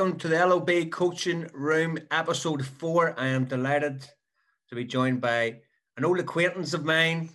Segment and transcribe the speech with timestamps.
[0.00, 3.14] Welcome to the LOB Coaching Room, episode four.
[3.20, 4.00] I am delighted
[4.70, 5.60] to be joined by
[5.98, 7.28] an old acquaintance of mine,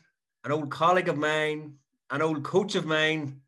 [0.44, 1.76] an old colleague of mine,
[2.10, 3.40] an old coach of mine,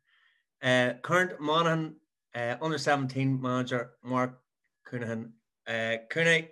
[0.62, 1.96] uh, current Monaghan
[2.36, 4.38] uh, under 17 manager Mark
[4.88, 5.32] Coonahan.
[5.66, 6.50] Uh, Cooney,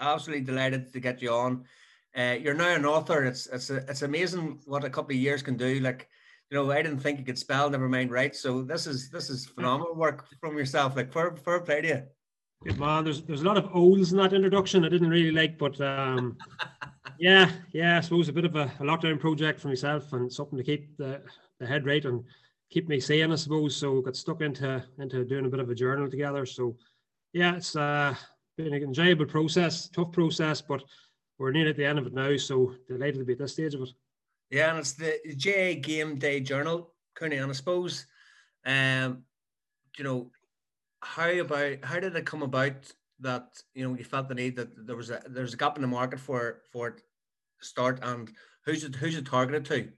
[0.00, 1.64] absolutely delighted to get you on.
[2.18, 3.24] Uh, you're now an author.
[3.24, 5.78] It's it's it's amazing what a couple of years can do.
[5.78, 6.08] Like
[6.50, 8.34] you know, I didn't think you could spell, never mind write.
[8.34, 10.96] So this is this is phenomenal work from yourself.
[10.96, 12.02] Like fair, fair play to you.
[12.64, 13.04] Good man.
[13.04, 16.36] There's there's a lot of O's in that introduction I didn't really like, but um,
[17.18, 20.58] yeah, yeah, I suppose a bit of a, a, lockdown project for myself and something
[20.58, 21.22] to keep the,
[21.60, 22.24] the head right and
[22.70, 23.76] keep me sane, I suppose.
[23.76, 26.44] So got stuck into into doing a bit of a journal together.
[26.46, 26.76] So
[27.32, 28.14] yeah, it's uh,
[28.56, 30.82] been an enjoyable process, tough process, but
[31.38, 32.36] we're near at the end of it now.
[32.36, 33.90] So delighted to be at this stage of it.
[34.50, 38.06] Yeah, and it's the JA Game Day Journal, Cooney, and I suppose,
[38.66, 39.22] um,
[39.96, 40.30] you know,
[41.02, 44.86] how about how did it come about that you know you felt the need that
[44.86, 48.30] there was a there's a gap in the market for for it to start, and
[48.64, 49.88] who's it who's it targeted to?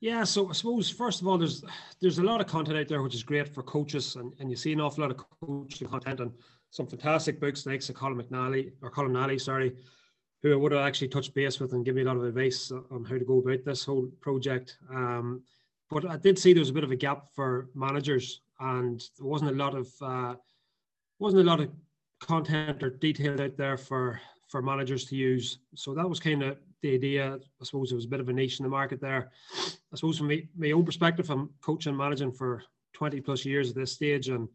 [0.00, 1.64] Yeah, so I suppose first of all, there's
[2.00, 4.56] there's a lot of content out there which is great for coaches, and, and you
[4.56, 6.32] see an awful lot of coaching content and
[6.70, 9.74] some fantastic books like Colin McNally or Colin Nally, sorry,
[10.42, 12.72] who I would have actually touched base with and give me a lot of advice
[12.90, 14.78] on how to go about this whole project.
[14.90, 15.42] Um,
[15.90, 19.26] but I did see there was a bit of a gap for managers, and there
[19.26, 20.34] wasn't a lot of uh,
[21.18, 21.70] wasn't a lot of
[22.20, 25.58] content or detail out there for for managers to use.
[25.74, 27.34] So that was kind of the idea.
[27.34, 29.30] I suppose it was a bit of a niche in the market there.
[29.92, 32.62] I suppose from me, my own perspective, I'm coaching managing for
[32.94, 34.48] 20 plus years at this stage, and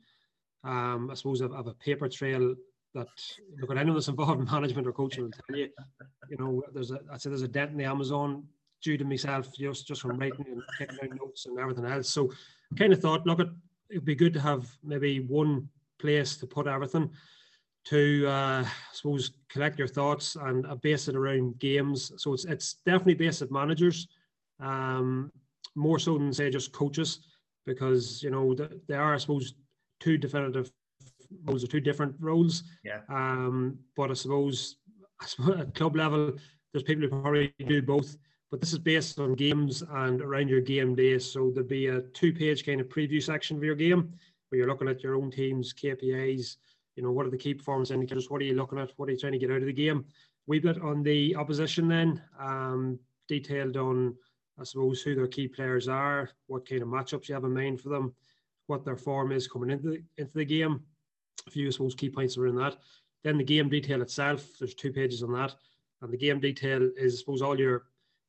[0.64, 2.56] um, I suppose I have a paper trail
[2.96, 3.08] that
[3.60, 5.70] look at anyone that's involved in management or coaching will tell you,
[6.30, 8.46] you know, there's a I said there's a dent in the Amazon
[8.82, 12.10] due to myself just just from writing and taking down notes and everything else.
[12.10, 12.32] So
[12.72, 13.48] I kind of thought, look, at
[13.92, 15.70] it'd be good to have maybe one
[16.00, 17.12] place to put everything
[17.86, 22.12] to uh, I suppose collect your thoughts and uh, base it around games.
[22.18, 24.08] So it's it's definitely based at managers,
[24.60, 25.32] um,
[25.76, 27.20] more so than say just coaches,
[27.66, 28.56] because you know
[28.88, 29.54] there are I suppose
[30.00, 30.72] two definitive
[31.44, 32.64] roles are two different roles.
[32.84, 33.02] Yeah.
[33.10, 34.78] Um, but I suppose,
[35.22, 36.34] I suppose at club level,
[36.74, 38.18] there's people who probably do both.
[38.52, 41.18] But this is based on games and around your game day.
[41.20, 44.14] So there'd be a two-page kind of preview section for your game
[44.50, 46.58] where you're looking at your own team's KPIs.
[46.96, 48.30] You know, what are the key performance indicators?
[48.30, 48.92] What are you looking at?
[48.98, 50.06] What are you trying to get out of the game?
[50.48, 54.16] We've got on the opposition then, um, detailed on,
[54.60, 57.82] I suppose, who their key players are, what kind of matchups you have in mind
[57.82, 58.14] for them,
[58.68, 60.82] what their form is coming into the, into the game,
[61.48, 62.78] a few, I suppose, key points are in that.
[63.24, 65.56] Then the game detail itself, there's two pages on that.
[66.02, 67.86] And the game detail is, I suppose, all your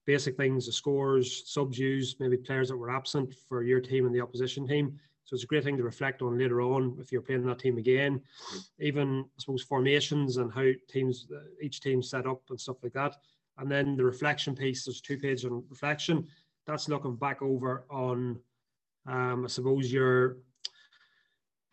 [0.06, 4.14] basic things, the scores, subs used, maybe players that were absent for your team and
[4.14, 4.98] the opposition team.
[5.24, 7.78] So it's a great thing to reflect on later on if you're playing that team
[7.78, 8.22] again.
[8.78, 11.26] Even, I suppose, formations and how teams,
[11.60, 13.16] each team set up and stuff like that.
[13.58, 16.28] And then the reflection piece, there's two pages on reflection.
[16.66, 18.38] That's looking back over on,
[19.06, 20.36] um, I suppose, your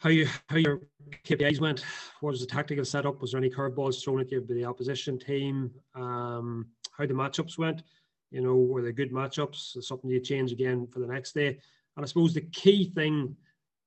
[0.03, 0.81] how you how your
[1.23, 1.85] KPIs went.
[2.19, 3.21] What was the tactical setup?
[3.21, 5.71] Was there any curveballs thrown at you by the opposition team?
[5.95, 7.83] Um, how the matchups went?
[8.29, 9.81] You know, were they good matchups?
[9.81, 11.47] Something you change again for the next day?
[11.95, 13.35] And I suppose the key thing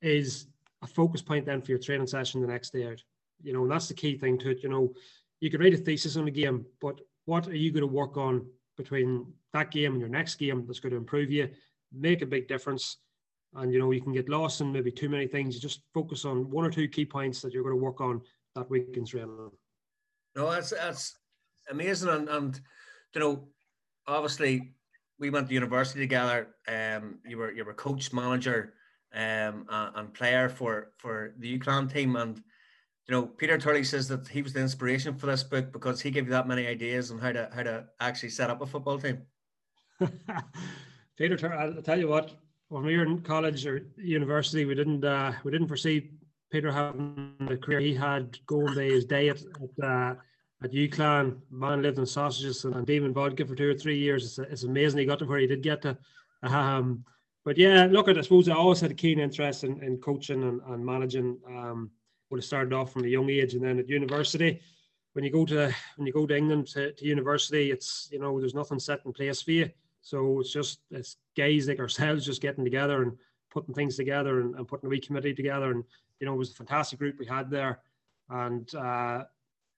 [0.01, 0.47] is
[0.83, 3.03] a focus point then for your training session the next day out.
[3.43, 4.63] You know, and that's the key thing to it.
[4.63, 4.95] You know,
[5.41, 8.17] you could write a thesis on the game, but what are you going to work
[8.17, 8.47] on
[8.79, 11.51] between that game and your next game that's going to improve you,
[11.93, 12.99] make a big difference?
[13.57, 15.55] And you know you can get lost in maybe too many things.
[15.55, 18.21] You just focus on one or two key points that you're going to work on
[18.55, 19.51] that week in training.
[20.35, 21.19] No, that's that's
[21.71, 22.61] amazing, and, and
[23.15, 23.49] you know,
[24.07, 24.75] obviously
[25.19, 26.49] we went to university together.
[26.69, 28.75] Um, you were you were coach, manager,
[29.15, 32.37] um, and player for for the UCLan team, and
[33.09, 36.11] you know, Peter Turley says that he was the inspiration for this book because he
[36.11, 38.99] gave you that many ideas on how to how to actually set up a football
[38.99, 39.23] team.
[41.17, 42.35] Peter Turley, I'll tell you what,
[42.69, 46.11] when we were in college or university, we didn't uh, we didn't foresee
[46.51, 50.15] Peter having the career he had going by his day at at, uh,
[50.63, 51.39] at UCLan.
[51.51, 54.25] Man lived on sausages and and demon vodka for two or three years.
[54.25, 55.97] It's, it's amazing he got to where he did get to.
[56.43, 57.05] Um,
[57.45, 60.43] but yeah, look at I suppose I always had a keen interest in, in coaching
[60.43, 61.39] and, and managing.
[61.49, 61.91] Um,
[62.29, 64.61] would have started off from a young age, and then at university,
[65.13, 68.41] when you go to when you go to England to, to university, it's you know
[68.41, 69.71] there's nothing set in place for you
[70.07, 73.13] so it's just it's guys like ourselves just getting together and
[73.51, 75.71] putting things together and, and putting a wee committee together.
[75.71, 75.85] And
[76.21, 77.81] you know, it was a fantastic group we had there.
[78.31, 79.25] And uh,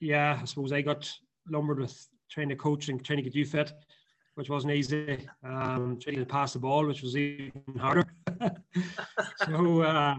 [0.00, 1.12] yeah, I suppose I got
[1.48, 3.72] lumbered with trying to coach and trying to get you fit,
[4.34, 5.26] which wasn't easy.
[5.44, 8.04] Um, trying to pass the ball, which was even harder.
[9.46, 10.16] so uh,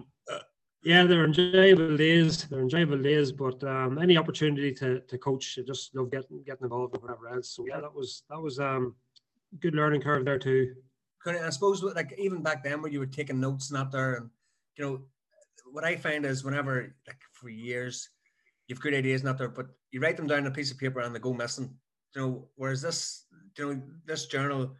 [0.84, 2.46] Yeah, they're enjoyable days.
[2.46, 6.64] They're enjoyable days, but um, any opportunity to, to coach, I just love getting getting
[6.64, 7.50] involved with whatever else.
[7.50, 8.96] So yeah, that was that was um
[9.60, 10.76] good learning curve there too.
[11.26, 14.30] I suppose like even back then where you were taking notes and that there, and
[14.78, 15.02] you know
[15.72, 18.10] what I find is whenever like for years
[18.70, 21.02] you've good ideas not there, but you write them down on a piece of paper
[21.02, 21.74] and they go missing.
[22.16, 23.26] You know, whereas this,
[23.58, 24.76] you know, this journal,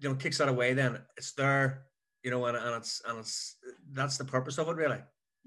[0.00, 0.72] you know, takes that away.
[0.74, 1.84] Then it's there,
[2.22, 3.56] you know, and, and it's and it's
[3.92, 4.98] that's the purpose of it, really.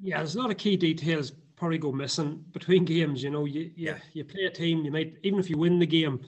[0.02, 3.22] Yeah, there's a lot of key details probably go missing between games.
[3.24, 3.98] You know, you you, yeah.
[4.14, 6.22] you play a team, you might even if you win the game,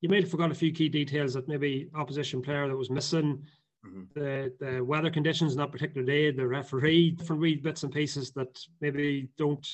[0.00, 3.42] you might have forgot a few key details that maybe opposition player that was missing.
[3.86, 4.02] Mm-hmm.
[4.14, 8.32] The the weather conditions in that particular day, the referee, different wee bits and pieces
[8.32, 9.66] that maybe don't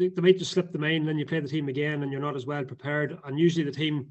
[0.00, 2.10] they, they might just slip the main, and then you play the team again, and
[2.10, 3.18] you're not as well prepared.
[3.24, 4.10] And usually, the team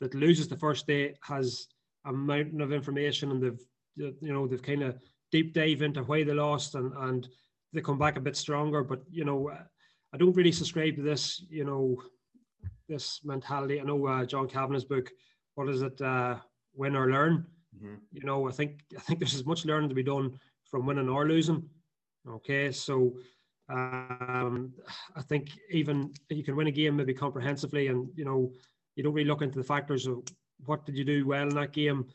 [0.00, 1.66] that loses the first day has
[2.06, 3.60] a mountain of information, and they've
[3.96, 4.98] you know they've kind of
[5.32, 7.28] deep dive into why they lost, and and
[7.72, 8.84] they come back a bit stronger.
[8.84, 9.50] But you know,
[10.12, 11.44] I don't really subscribe to this.
[11.50, 12.00] You know,
[12.88, 13.80] this mentality.
[13.80, 15.10] I know uh, John Kavanagh's book.
[15.54, 16.00] What is it?
[16.00, 16.36] Uh,
[16.74, 17.46] win or learn.
[17.76, 17.94] Mm-hmm.
[18.12, 20.38] You know, I think I think there's as much learning to be done
[20.70, 21.68] from winning or losing.
[22.28, 23.14] Okay, so
[23.68, 24.72] um,
[25.16, 28.52] I think even you can win a game maybe comprehensively, and you know
[28.96, 30.22] you don't really look into the factors of
[30.64, 32.06] what did you do well in that game.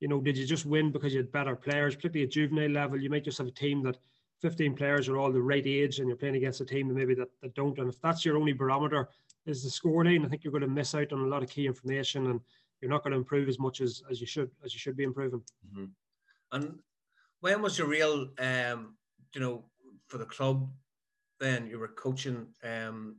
[0.00, 3.00] You know, did you just win because you had better players, particularly at juvenile level?
[3.00, 3.96] You might just have a team that
[4.40, 7.14] 15 players are all the right age, and you're playing against a team that maybe
[7.14, 7.78] that, that don't.
[7.78, 9.08] And if that's your only barometer
[9.48, 11.66] is the scoreline, I think you're going to miss out on a lot of key
[11.66, 12.40] information, and
[12.80, 15.04] you're not going to improve as much as, as you should as you should be
[15.04, 15.42] improving.
[15.66, 15.84] Mm-hmm.
[16.52, 16.78] And
[17.40, 18.94] when was your real, um,
[19.34, 19.64] you know,
[20.06, 20.68] for the club
[21.38, 22.46] then you were coaching.
[22.64, 23.16] Um,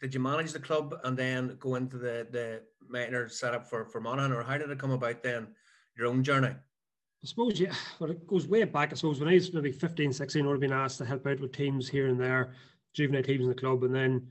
[0.00, 4.00] did you manage the club and then go into the the minor setup for for
[4.00, 5.48] Monaghan, or how did it come about then?
[5.96, 6.48] Your own journey.
[6.48, 8.92] I suppose, yeah, well, it goes way back.
[8.92, 11.26] I suppose when I was maybe 15, 16, I would have been asked to help
[11.26, 12.52] out with teams here and there,
[12.92, 13.82] juvenile teams in the club.
[13.84, 14.28] And then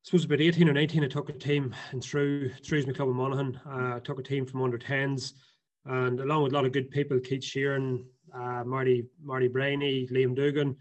[0.00, 3.10] I suppose about 18 or 19, I took a team and through through my club
[3.10, 3.60] in Monaghan.
[3.66, 5.34] Uh, I took a team from under 10s
[5.84, 8.04] and along with a lot of good people, Keith Sheeran,
[8.34, 10.74] uh, Marty, Marty Brainy, Liam Dugan,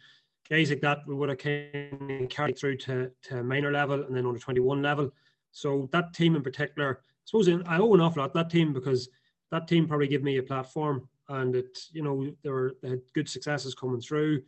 [0.50, 4.26] guys like that we would have of carried through to, to minor level and then
[4.26, 5.12] under 21 level.
[5.52, 9.10] So that team in particular, I suppose I owe an awful lot that team because
[9.52, 13.02] that team probably gave me a platform and it, you know, there were they had
[13.14, 14.44] good successes coming through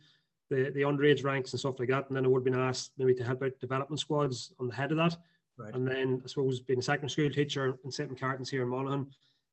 [0.52, 2.08] the, the underage ranks and stuff like that.
[2.08, 4.74] And then I would have been asked maybe to help out development squads on the
[4.74, 5.16] head of that.
[5.58, 5.74] Right.
[5.74, 8.10] And then I suppose being a secondary school teacher in St.
[8.10, 9.06] Macartan's here in Monaghan,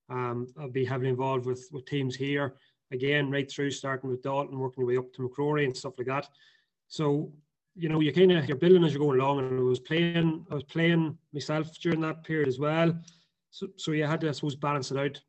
[0.09, 2.55] um, I'll be heavily involved with, with teams here
[2.91, 6.07] again, right through starting with Dalton, working your way up to MacRory and stuff like
[6.07, 6.27] that.
[6.87, 7.31] So,
[7.75, 10.45] you know, you kind of you're building as you're going along, and I was playing,
[10.49, 12.97] I was playing myself during that period as well.
[13.51, 15.21] So, so you had to, I suppose, balance it out.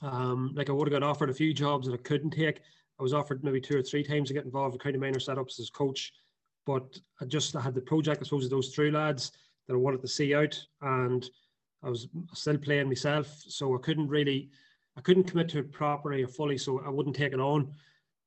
[0.00, 2.60] Um, like I would have got offered a few jobs that I couldn't take.
[3.02, 5.58] I was offered maybe two or three times to get involved with county minor setups
[5.58, 6.12] as coach,
[6.64, 9.32] but I just I had the project, I suppose, of those three lads
[9.66, 11.28] that I wanted to see out, and
[11.82, 14.50] I was still playing myself, so I couldn't really
[14.96, 17.72] I couldn't commit to it properly or fully, so I wouldn't take it on.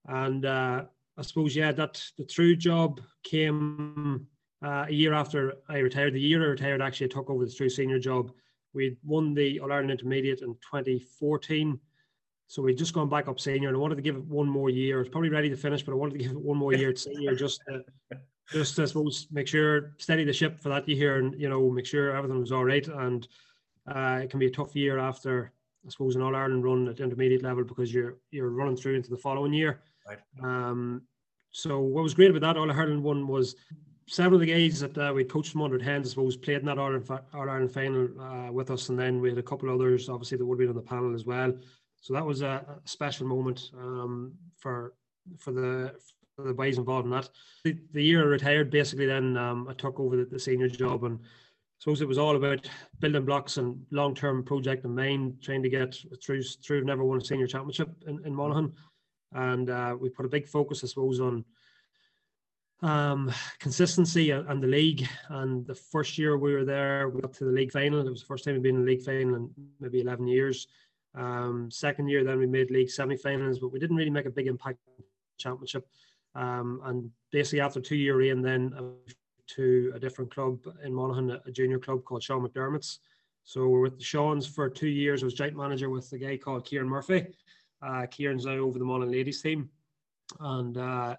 [0.09, 0.83] And uh,
[1.17, 4.27] I suppose, yeah, that the Truagh job came
[4.61, 6.15] uh, a year after I retired.
[6.15, 8.33] The year I retired, actually, I took over the Truagh senior job.
[8.73, 11.79] We'd won the All Ireland Intermediate in 2014.
[12.47, 14.69] So we'd just gone back up senior and I wanted to give it one more
[14.69, 15.01] year.
[15.01, 16.99] It's probably ready to finish, but I wanted to give it one more year at
[16.99, 17.83] senior just to,
[18.51, 21.85] just I suppose make sure steady the ship for that year and you know make
[21.85, 22.87] sure everything was all right.
[22.87, 23.27] And
[23.87, 25.51] uh, it can be a tough year after
[25.85, 29.09] I suppose, an All Ireland run at intermediate level because you're you're running through into
[29.09, 29.81] the following year.
[30.07, 30.19] Right.
[30.41, 31.03] Um,
[31.51, 33.55] so what was great about that All Ireland one was
[34.07, 36.65] several of the guys that uh, we coached from under hands, I suppose, played in
[36.65, 39.69] that All Ireland, All Ireland final uh, with us, and then we had a couple
[39.69, 41.53] others, obviously, that would be on the panel as well.
[42.05, 44.93] So that was a, a special moment um, for
[45.39, 45.95] for the
[46.35, 47.27] for the boys involved in that.
[47.63, 51.03] The, the year I retired, basically, then um, I took over the, the senior job
[51.03, 51.25] and I
[51.79, 52.69] suppose it was all about
[52.99, 57.25] building blocks and long-term project in mind, trying to get through through never won a
[57.25, 58.71] senior championship in, in Monaghan.
[59.31, 61.43] And uh, we put a big focus, I suppose, on
[62.83, 65.07] um, consistency and, the league.
[65.29, 68.05] And the first year we were there, we got to the league final.
[68.05, 70.67] It was the first time we'd been in the league final in maybe 11 years.
[71.15, 74.47] Um, second year, then we made league semi-finals, but we didn't really make a big
[74.47, 74.79] impact
[75.37, 75.87] championship.
[76.35, 78.73] Um, and basically after two year reign, then
[79.47, 82.99] to a different club in Monaghan, a junior club called Sean McDermott's.
[83.43, 85.21] So we're with the Sean's for two years.
[85.21, 87.27] I was joint manager with a guy called Kieran Murphy.
[87.81, 89.69] Uh, Kieran's now over the Monaghan ladies team.
[90.39, 91.15] And uh,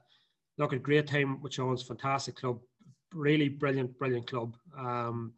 [0.58, 2.58] look, a great time with Sean's fantastic club.
[3.14, 4.56] Really brilliant, brilliant club.
[4.76, 5.32] Um,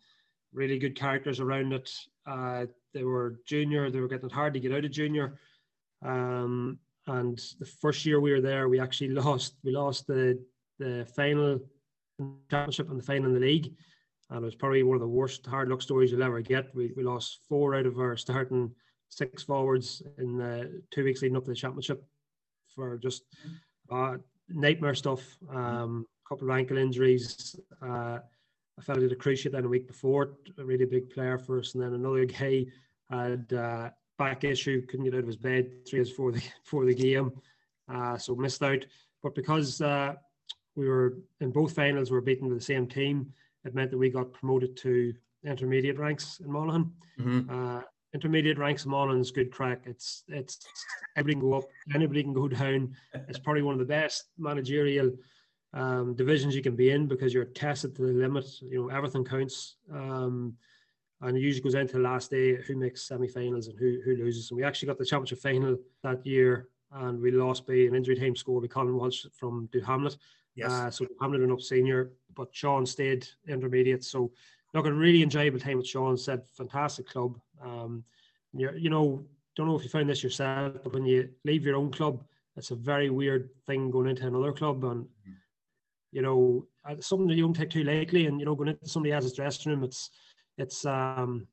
[0.52, 1.90] really good characters around it.
[2.26, 5.38] Uh, they were junior, they were getting it hard to get out of junior.
[6.04, 9.54] Um, and the first year we were there, we actually lost.
[9.64, 10.42] We lost the
[10.78, 11.60] the final
[12.50, 13.74] championship and the final in the league.
[14.30, 16.74] And it was probably one of the worst hard luck stories you'll ever get.
[16.74, 18.70] We, we lost four out of our starting
[19.08, 22.04] six forwards in the two weeks leading up to the championship
[22.74, 23.22] for just
[23.90, 24.16] uh,
[24.48, 25.22] nightmare stuff.
[25.50, 27.58] Um, a couple of ankle injuries.
[27.82, 28.18] Uh,
[28.78, 31.74] I fell into the cruciate then a week before, a really big player for us.
[31.74, 32.66] And then another guy
[33.10, 36.84] had uh, back issue, couldn't get out of his bed three days before the, before
[36.84, 37.32] the game.
[37.92, 38.84] Uh, so missed out.
[39.22, 40.14] But because uh,
[40.76, 43.32] we were in both finals, we were beaten with the same team,
[43.64, 45.12] it meant that we got promoted to
[45.44, 46.92] intermediate ranks in Monaghan.
[47.18, 47.50] Mm-hmm.
[47.50, 47.82] Uh,
[48.14, 48.90] intermediate ranks in
[49.32, 49.82] good crack.
[49.84, 50.58] It's it's
[51.16, 52.94] everybody can go up, anybody can go down.
[53.28, 55.10] It's probably one of the best managerial
[55.78, 58.46] um, divisions you can be in because you're tested to the limit.
[58.60, 59.76] You know everything counts.
[59.92, 60.54] Um,
[61.20, 64.50] and it usually goes into the last day who makes semi-finals and who who loses.
[64.50, 68.16] And we actually got the championship final that year, and we lost by an injury
[68.16, 70.16] time score with Colin Walsh from Doohamlet.
[70.54, 70.70] Yes.
[70.70, 74.02] Uh, so Hamlet went up senior, but Sean stayed intermediate.
[74.04, 74.32] So
[74.74, 76.16] look, a really enjoyable time with Sean.
[76.16, 77.38] Said fantastic club.
[77.62, 78.04] Um,
[78.52, 81.76] you you know don't know if you found this yourself, but when you leave your
[81.76, 82.24] own club,
[82.56, 85.06] it's a very weird thing going into another club and.
[86.12, 88.88] You know, uh, something that you don't take too lightly, and you know, going into
[88.88, 90.10] somebody else's dressing room, it's
[90.56, 91.46] it's um,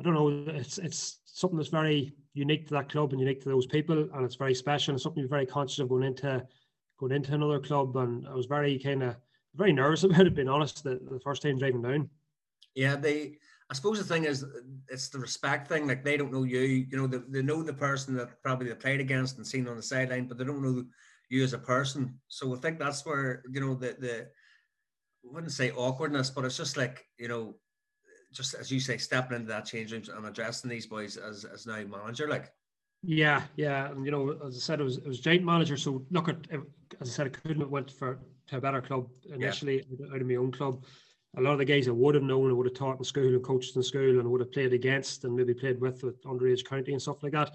[0.00, 3.48] I don't know, it's it's something that's very unique to that club and unique to
[3.48, 6.44] those people, and it's very special and something you're very conscious of going into
[6.98, 7.96] going into another club.
[7.96, 9.16] And I was very kind of
[9.54, 12.10] very nervous about it, being honest, the, the first time driving down.
[12.74, 13.38] Yeah, they.
[13.70, 14.44] I suppose the thing is,
[14.90, 15.86] it's the respect thing.
[15.86, 16.60] Like they don't know you.
[16.60, 19.76] You know, they, they know the person that probably they played against and seen on
[19.76, 20.84] the sideline, but they don't know
[21.32, 22.18] you as a person.
[22.28, 26.56] So I think that's where you know the the I wouldn't say awkwardness, but it's
[26.56, 27.54] just like you know
[28.32, 31.66] just as you say, stepping into that change room and addressing these boys as, as
[31.66, 32.50] now manager, like.
[33.04, 35.76] Yeah, yeah, and you know, as I said, it was it was giant manager.
[35.76, 36.36] So look at,
[37.00, 40.14] as I said, I couldn't have went for to a better club initially yeah.
[40.14, 40.84] out of my own club.
[41.36, 43.26] A lot of the guys I would have known, I would have taught in school
[43.26, 46.64] and coached in school, and would have played against and maybe played with with underage
[46.64, 47.50] county and stuff like that.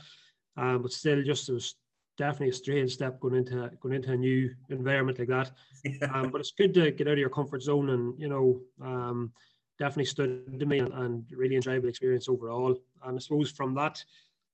[0.57, 1.75] Um, but still, just it was
[2.17, 5.51] definitely a strange step going into going into a new environment like that.
[5.85, 6.07] Yeah.
[6.13, 8.61] Um, but it's good to get out of your comfort zone and you know.
[8.81, 9.31] Um,
[9.79, 12.75] definitely stood to me and, and, really enjoyable experience overall.
[13.03, 14.03] And I suppose from that,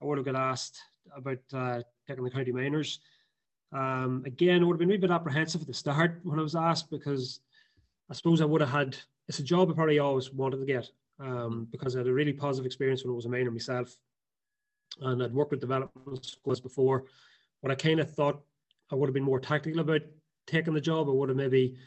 [0.02, 0.82] I would have got asked
[1.16, 3.00] about uh, taking the county minors.
[3.72, 6.56] Um, again, I would have been a bit apprehensive at the start when I was
[6.56, 7.40] asked because
[8.10, 10.90] I suppose I would have had it's a job I probably always wanted to get
[11.20, 13.98] um, because I had a really positive experience when I was a minor myself,
[15.02, 17.06] and I'd worked with development schools before.
[17.64, 18.44] But I kind of thought
[18.92, 20.02] I would have been more tactical about
[20.46, 21.08] taking the job.
[21.08, 21.78] I would have maybe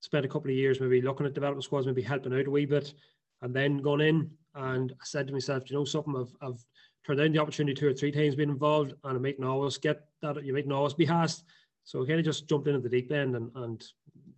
[0.00, 2.66] spent a couple of years maybe looking at development squads, maybe helping out a wee
[2.66, 2.94] bit,
[3.42, 4.30] and then gone in.
[4.54, 6.64] And I said to myself, you know something, I've, I've
[7.04, 9.76] turned down the opportunity two or three times being involved, and I might not always
[9.76, 10.42] get that.
[10.44, 11.44] You might not always be asked.
[11.82, 13.84] So I kind of just jumped in at the deep end, and, and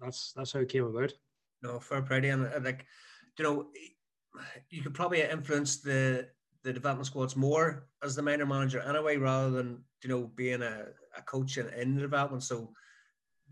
[0.01, 1.13] that's that's how it came about.
[1.63, 2.87] No, fair play, and uh, like
[3.39, 3.67] you know,
[4.71, 6.29] you could probably influence the
[6.67, 10.87] the development squads more as the minor manager anyway, rather than you know being a,
[11.17, 12.43] a coach in, in the development.
[12.43, 12.73] So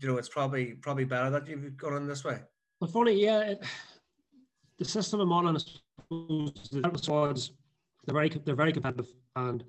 [0.01, 2.39] you know, it's probably probably better that you've gone in this way.
[2.81, 3.63] But funny, yeah, it,
[4.77, 7.51] the system I'm on, the development squads,
[8.05, 9.07] they're very they're very competitive,
[9.37, 9.63] and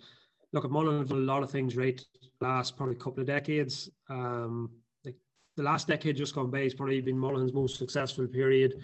[0.52, 2.04] look, at Monaghan have done a lot of things right
[2.40, 3.88] last probably couple of decades.
[4.10, 4.70] Um,
[5.04, 8.74] the last decade just gone by has probably been Monaghan's most successful period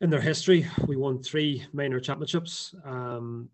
[0.00, 0.66] in their history.
[0.86, 2.74] We won three minor championships.
[2.84, 3.48] Um,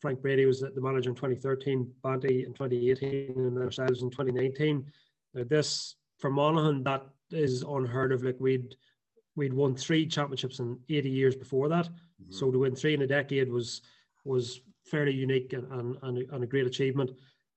[0.00, 4.84] Frank Brady was the manager in 2013, Banty in 2018, and ourselves in 2019.
[5.34, 8.22] Now, this for Monaghan, that is unheard of.
[8.22, 8.76] Like we'd
[9.36, 11.86] we'd won three championships in 80 years before that.
[11.86, 12.32] Mm-hmm.
[12.32, 13.82] So to win three in a decade was
[14.24, 17.10] was fairly unique and, and, and, a, and a great achievement.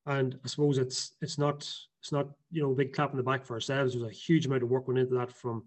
[0.06, 1.58] And I suppose it's it's not
[2.00, 3.94] it's not you know a big clap in the back for ourselves.
[3.94, 5.64] There's a huge amount of work went into that from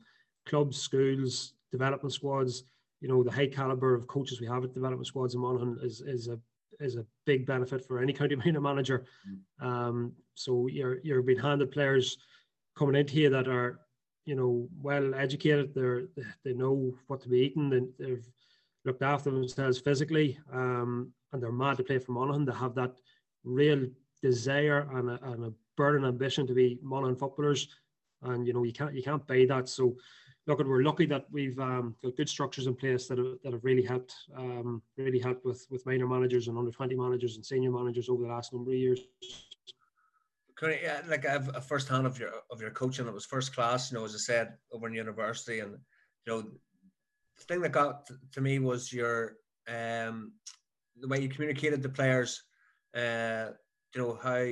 [0.46, 2.64] clubs, schools, development squads.
[3.00, 6.00] You know the high caliber of coaches we have at development squads in Monaghan is
[6.00, 6.38] is a
[6.80, 9.04] is a big benefit for any county minor manager.
[9.60, 12.18] Um, so you're you're being handed players
[12.76, 13.80] coming into here that are,
[14.24, 15.74] you know, well educated.
[15.74, 16.04] They're
[16.44, 17.70] they know what to be eating.
[17.70, 18.26] They, they've
[18.84, 22.44] looked after themselves physically, um, and they're mad to play for Monaghan.
[22.44, 22.94] They have that
[23.44, 23.86] real
[24.22, 27.68] desire and a, and a burning ambition to be Monaghan footballers,
[28.22, 29.68] and you know you can't you can't buy that.
[29.68, 29.96] So.
[30.46, 33.64] Look, we're lucky that we've um, got good structures in place that have, that have
[33.64, 37.70] really helped, um, really helped with with minor managers and under twenty managers and senior
[37.70, 39.00] managers over the last number of years
[40.62, 43.06] yeah, like I have a first hand of your of your coaching.
[43.06, 45.72] It was first class, you know, as I said, over in university, and
[46.26, 49.36] you know, the thing that got to me was your
[49.68, 50.32] um
[51.00, 52.42] the way you communicated to players.
[52.96, 53.50] Uh,
[53.94, 54.44] you know how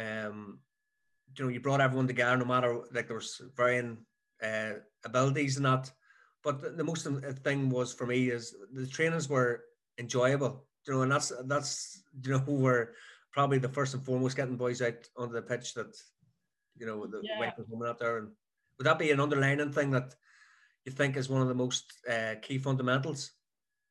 [0.00, 0.60] um
[1.36, 3.98] you know you brought everyone together, no matter like there was varying
[4.42, 4.72] uh,
[5.04, 5.90] abilities and that.
[6.44, 7.06] But the, the most
[7.44, 9.64] thing was for me is the trainings were
[9.98, 10.64] enjoyable.
[10.86, 12.90] You know, and that's that's you know we're
[13.32, 15.94] probably the first and foremost getting boys out onto the pitch that
[16.76, 17.50] you know the yeah.
[17.50, 18.18] coming out there.
[18.18, 18.28] And
[18.78, 20.14] would that be an underlining thing that
[20.84, 23.32] you think is one of the most uh, key fundamentals?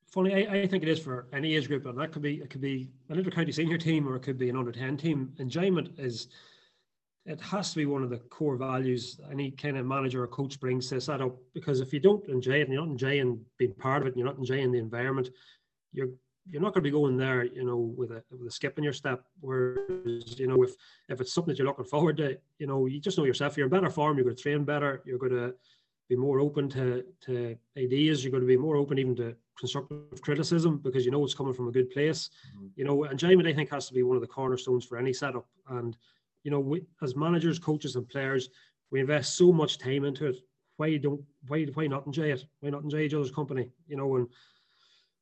[0.08, 2.50] Funny, I, I, think it is for any age group, and that could be it
[2.50, 5.34] could be an inter-county senior team or it could be an under ten team.
[5.38, 6.30] Enjoyment is
[7.28, 10.60] it has to be one of the core values any kind of manager or coach
[10.60, 13.74] brings to set up because if you don't enjoy it and you're not enjoying being
[13.74, 15.30] part of it and you're not enjoying the environment,
[15.92, 16.10] you're
[16.50, 18.84] you're not going to be going there, you know, with a with a skip in
[18.84, 19.26] your step.
[19.42, 20.72] Whereas, you know, if
[21.10, 23.58] if it's something that you're looking forward to, you know, you just know yourself.
[23.58, 24.18] You're in better form.
[24.18, 25.02] You're going to train better.
[25.06, 25.54] You're going to
[26.08, 28.24] be more open to to ideas.
[28.24, 31.54] You're going to be more open even to constructive criticism because you know it's coming
[31.54, 32.30] from a good place.
[32.56, 32.68] Mm-hmm.
[32.78, 35.48] You know, enjoyment I think has to be one of the cornerstones for any setup.
[35.68, 35.98] And
[36.44, 38.50] you know, we, as managers, coaches, and players,
[38.92, 40.38] we invest so much time into it.
[40.78, 42.46] Why don't why why not enjoy it?
[42.60, 43.70] Why not enjoy each other's company?
[43.88, 44.28] You know, and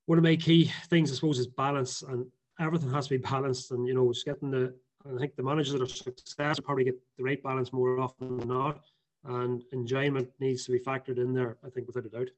[0.06, 2.26] one of my key things, I suppose, is balance, and
[2.60, 3.72] everything has to be balanced.
[3.72, 4.74] And you know, it's getting the.
[5.08, 8.48] I think the managers that are successful probably get the right balance more often than
[8.48, 8.84] not,
[9.24, 11.58] and enjoyment needs to be factored in there.
[11.66, 12.30] I think without a doubt.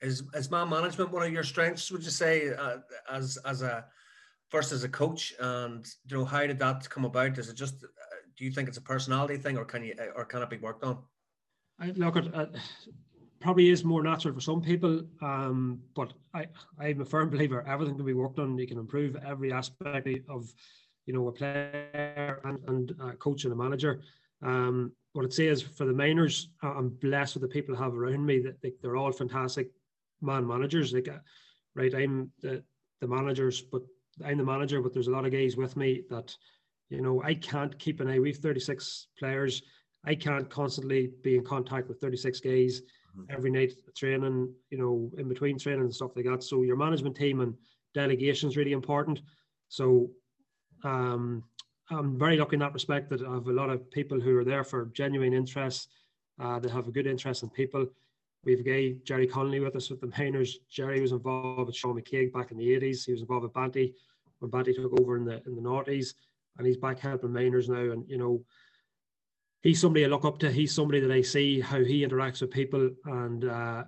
[0.00, 1.90] Is is man management one of your strengths?
[1.90, 2.78] Would you say, uh,
[3.10, 3.86] as as a
[4.48, 7.38] first as a coach, and you know, how did that come about?
[7.38, 7.84] Is it just?
[8.36, 10.84] Do you think it's a personality thing, or can you, or can it be worked
[10.84, 10.98] on?
[11.80, 12.34] I look at.
[12.34, 12.46] Uh,
[13.40, 16.46] probably is more natural for some people, um, but I,
[16.80, 18.58] I'm a firm believer everything can be worked on.
[18.58, 20.52] You can improve every aspect of,
[21.04, 24.00] you know, a player and, and a coach and a manager.
[24.42, 27.96] Um, what I'd say is for the minors, I'm blessed with the people I have
[27.96, 28.40] around me.
[28.40, 29.70] That they, they're all fantastic
[30.20, 30.92] man managers.
[30.92, 31.18] Like, uh,
[31.74, 32.64] right, I'm the
[33.00, 33.82] the managers, but
[34.24, 34.80] I'm the manager.
[34.80, 36.34] But there's a lot of guys with me that,
[36.88, 38.18] you know, I can't keep an eye.
[38.18, 39.62] We've 36 players.
[40.04, 43.24] I can't constantly be in contact with 36 guys mm-hmm.
[43.30, 46.42] every night training, you know, in between training and stuff like that.
[46.42, 47.54] So your management team and
[47.94, 49.20] delegation is really important.
[49.68, 50.10] So
[50.84, 51.42] um,
[51.90, 54.44] I'm very lucky in that respect that I have a lot of people who are
[54.44, 55.88] there for genuine interest.
[56.38, 57.86] Uh, that have a good interest in people.
[58.44, 60.58] We have a guy, Jerry Connolly, with us with the minors.
[60.70, 63.06] Jerry was involved with Sean McCague back in the 80s.
[63.06, 63.94] He was involved with Banty
[64.40, 66.12] when Banty took over in the in the noughties,
[66.58, 67.76] and he's back helping minors now.
[67.76, 68.42] And you know,
[69.62, 70.50] he's somebody I look up to.
[70.50, 73.84] He's somebody that I see how he interacts with people, and uh,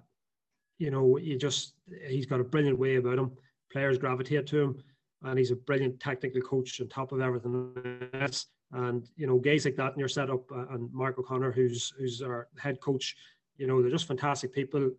[0.79, 1.75] you know, you just
[2.07, 3.33] he's got a brilliant way about him.
[3.73, 4.83] Players gravitate to him,
[5.23, 8.47] and he's a brilliant technical coach on top of everything else.
[8.73, 12.23] And you know, guys like that in your setup, uh, and Mark O'Connor, who's who's
[12.23, 13.17] our head coach,
[13.57, 14.91] you know, they're just fantastic people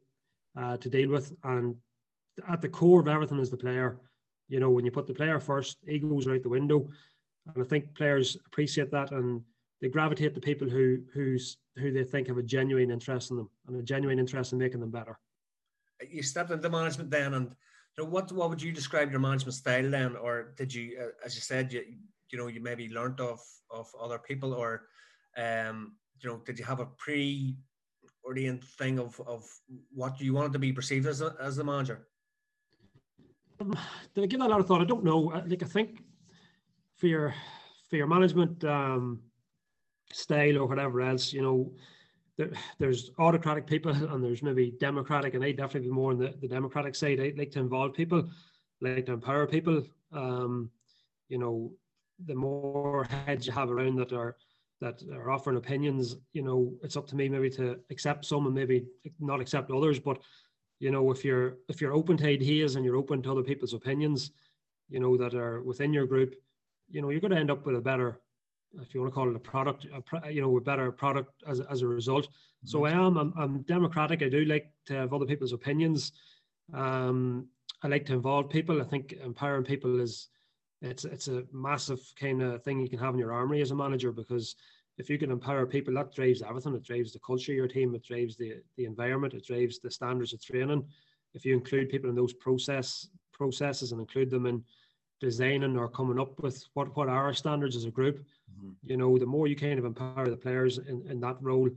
[0.57, 1.33] uh, to deal with.
[1.43, 1.75] And
[2.47, 3.99] at the core of everything is the player.
[4.47, 6.89] You know, when you put the player first, egos are out the window,
[7.55, 9.41] and I think players appreciate that and
[9.81, 13.49] they gravitate to people who who's who they think have a genuine interest in them
[13.67, 15.17] and a genuine interest in making them better.
[16.09, 17.55] You stepped into management then, and
[17.97, 21.25] you know, what what would you describe your management style then, or did you, uh,
[21.25, 21.83] as you said, you
[22.31, 24.83] you know you maybe learnt off of other people, or
[25.37, 27.55] um, you know, did you have a pre
[28.25, 29.45] ordained thing of of
[29.93, 32.07] what you wanted to be perceived as a, as the manager?
[33.61, 33.77] Um,
[34.13, 34.81] did I give that a lot of thought?
[34.81, 35.19] I don't know.
[35.19, 36.01] Like I think
[36.99, 37.33] for your
[37.89, 38.63] for your management.
[38.63, 39.21] Um,
[40.11, 41.71] style or whatever else, you know,
[42.37, 46.33] there, there's autocratic people and there's maybe democratic, and I definitely be more on the,
[46.41, 47.19] the democratic side.
[47.19, 48.29] I like to involve people,
[48.81, 49.83] like to empower people.
[50.11, 50.69] Um,
[51.27, 51.71] you know,
[52.25, 54.35] the more heads you have around that are
[54.81, 58.55] that are offering opinions, you know, it's up to me maybe to accept some and
[58.55, 58.85] maybe
[59.19, 59.99] not accept others.
[59.99, 60.19] But
[60.79, 63.73] you know, if you're if you're open to ideas and you're open to other people's
[63.73, 64.31] opinions,
[64.89, 66.35] you know, that are within your group,
[66.89, 68.19] you know, you're going to end up with a better
[68.81, 69.87] if you want to call it a product,
[70.23, 72.25] a, you know, a better product as, as a result.
[72.25, 72.67] Mm-hmm.
[72.67, 74.21] So I am, I'm, I'm, democratic.
[74.21, 76.11] I do like to have other people's opinions.
[76.73, 77.47] Um,
[77.83, 78.81] I like to involve people.
[78.81, 80.29] I think empowering people is,
[80.81, 83.75] it's, it's a massive kind of thing you can have in your armory as a
[83.75, 84.55] manager because
[84.97, 86.75] if you can empower people, that drives everything.
[86.75, 87.95] It drives the culture of your team.
[87.95, 89.33] It drives the, the environment.
[89.33, 90.85] It drives the standards of training.
[91.33, 94.61] If you include people in those process processes and include them in
[95.19, 98.25] designing or coming up with what, what are our standards as a group,
[98.57, 98.71] Mm-hmm.
[98.83, 101.69] You know, the more you kind of empower the players in, in that role,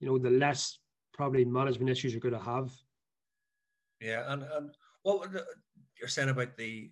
[0.00, 0.78] you know, the less
[1.12, 2.70] probably management issues you're going to have.
[4.00, 4.70] Yeah, and, and
[5.02, 5.28] what
[5.98, 6.90] you're saying about the,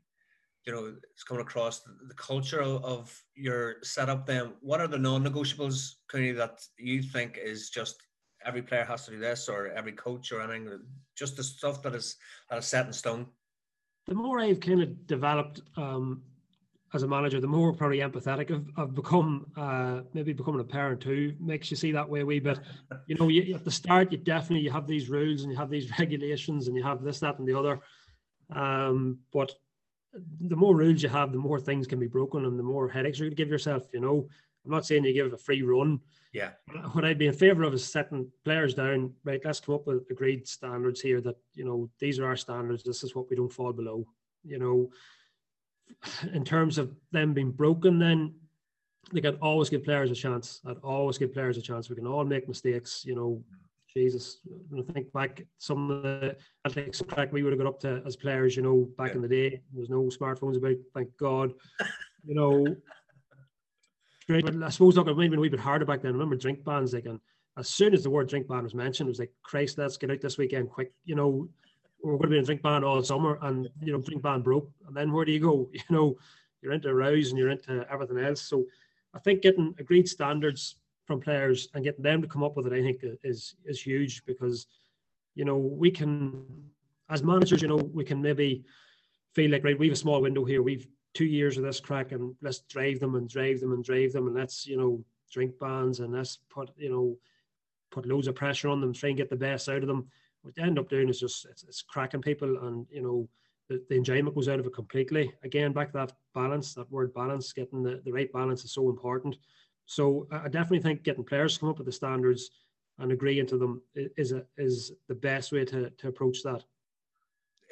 [0.66, 4.26] you know, it's coming across the, the culture of, of, your setup.
[4.26, 7.96] Then, what are the non-negotiables, Cooney, that you think is just
[8.44, 10.78] every player has to do this, or every coach or anything?
[11.16, 12.16] Just the stuff that is
[12.50, 13.26] that is set in stone.
[14.08, 16.22] The more I've kind of developed um,
[16.94, 21.02] as a manager, the more probably empathetic I've, I've become, uh, maybe becoming a parent
[21.02, 22.58] too makes you see that way a wee bit.
[23.06, 25.68] You know, you, at the start, you definitely you have these rules and you have
[25.68, 27.80] these regulations and you have this, that, and the other.
[28.50, 29.52] Um, but
[30.40, 33.18] the more rules you have, the more things can be broken and the more headaches
[33.18, 33.82] you're going to give yourself.
[33.92, 34.28] You know,
[34.64, 36.00] I'm not saying you give it a free run.
[36.32, 36.50] Yeah.
[36.92, 39.14] What I'd be in favour of is setting players down.
[39.24, 41.20] Right, let's come up with agreed standards here.
[41.20, 42.82] That you know these are our standards.
[42.82, 44.06] This is what we don't fall below.
[44.44, 44.90] You know,
[46.32, 48.34] in terms of them being broken, then
[49.12, 50.60] they can always give players a chance.
[50.66, 51.88] I'd always give players a chance.
[51.88, 53.04] We can all make mistakes.
[53.06, 53.42] You know,
[53.92, 57.80] Jesus, when I think back, some of the athletics track we would have got up
[57.80, 59.14] to as players, you know, back yeah.
[59.16, 61.54] in the day, there was no smartphones about, thank God.
[62.26, 62.76] You know,
[64.28, 66.10] but I suppose look, it might have been a wee bit harder back then.
[66.10, 67.18] I remember drink bans, like, and
[67.56, 70.10] as soon as the word drink ban was mentioned, it was like, Christ, let's get
[70.10, 70.92] out this weekend quick.
[71.04, 71.48] You know,
[72.02, 74.70] we're going to be in drink ban all summer, and you know, drink ban broke,
[74.86, 75.68] and then where do you go?
[75.74, 76.18] You know,
[76.60, 78.42] you're into rows and you're into everything else.
[78.42, 78.66] So,
[79.14, 82.72] I think getting agreed standards from players and getting them to come up with it,
[82.72, 84.66] I think, is is huge because,
[85.34, 86.44] you know, we can,
[87.08, 88.64] as managers, you know, we can maybe
[89.34, 90.62] feel like right, we have a small window here.
[90.62, 90.86] We've
[91.18, 94.28] two years of this crack, and let's drive them and drive them and drive them,
[94.28, 97.18] and let's you know drink bans and let's put you know
[97.90, 100.07] put loads of pressure on them, try and get the best out of them.
[100.42, 103.28] What they end up doing is just it's, it's cracking people and you know
[103.68, 105.33] the, the, enjoyment goes out of it completely.
[105.42, 108.88] Again back to that balance that word balance getting the, the right balance is so
[108.88, 109.37] important.
[109.87, 112.50] So i definitely think getting players to come up with the standards
[113.00, 116.62] and agreeing to them is a, is the best way to, to approach that.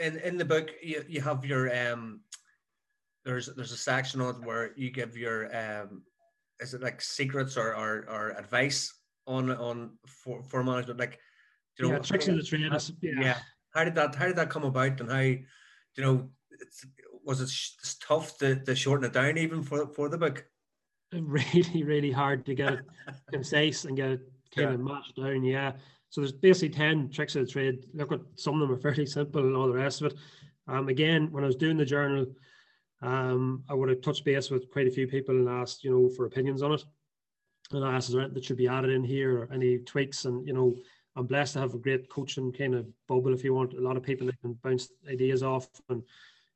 [0.01, 2.23] In in the book you, you have your um
[3.27, 6.03] there's there's a section on it where you give your um
[6.61, 8.95] is it like secrets or, or, or advice
[9.27, 11.19] on on for, for management like
[11.79, 12.71] you know, yeah, tricks of the trade.
[13.03, 13.13] Yeah.
[13.21, 13.39] yeah.
[13.75, 15.43] How did that How did that come about, and how, you
[15.99, 16.31] know,
[17.25, 17.51] was it
[18.07, 20.45] tough to, to shorten it down even for for the book?
[21.13, 22.85] Really, really hard to get it
[23.33, 24.21] concise and get it
[24.55, 24.75] kind yeah.
[24.75, 25.45] of matched down.
[25.45, 25.73] Yeah.
[26.11, 27.87] So there's basically ten tricks of the trade.
[27.95, 30.19] Look at some of them are fairly simple, and all the rest of it.
[30.67, 32.27] Um, again, when I was doing the journal,
[33.03, 36.09] um, I would have touched base with quite a few people and asked, you know,
[36.09, 36.85] for opinions on it.
[37.73, 40.25] And I asked, is there anything that should be added in here or any tweaks?
[40.25, 40.75] And, you know,
[41.17, 43.75] I'm blessed to have a great coaching kind of bubble, if you want.
[43.75, 45.69] A lot of people that can bounce ideas off.
[45.89, 46.03] And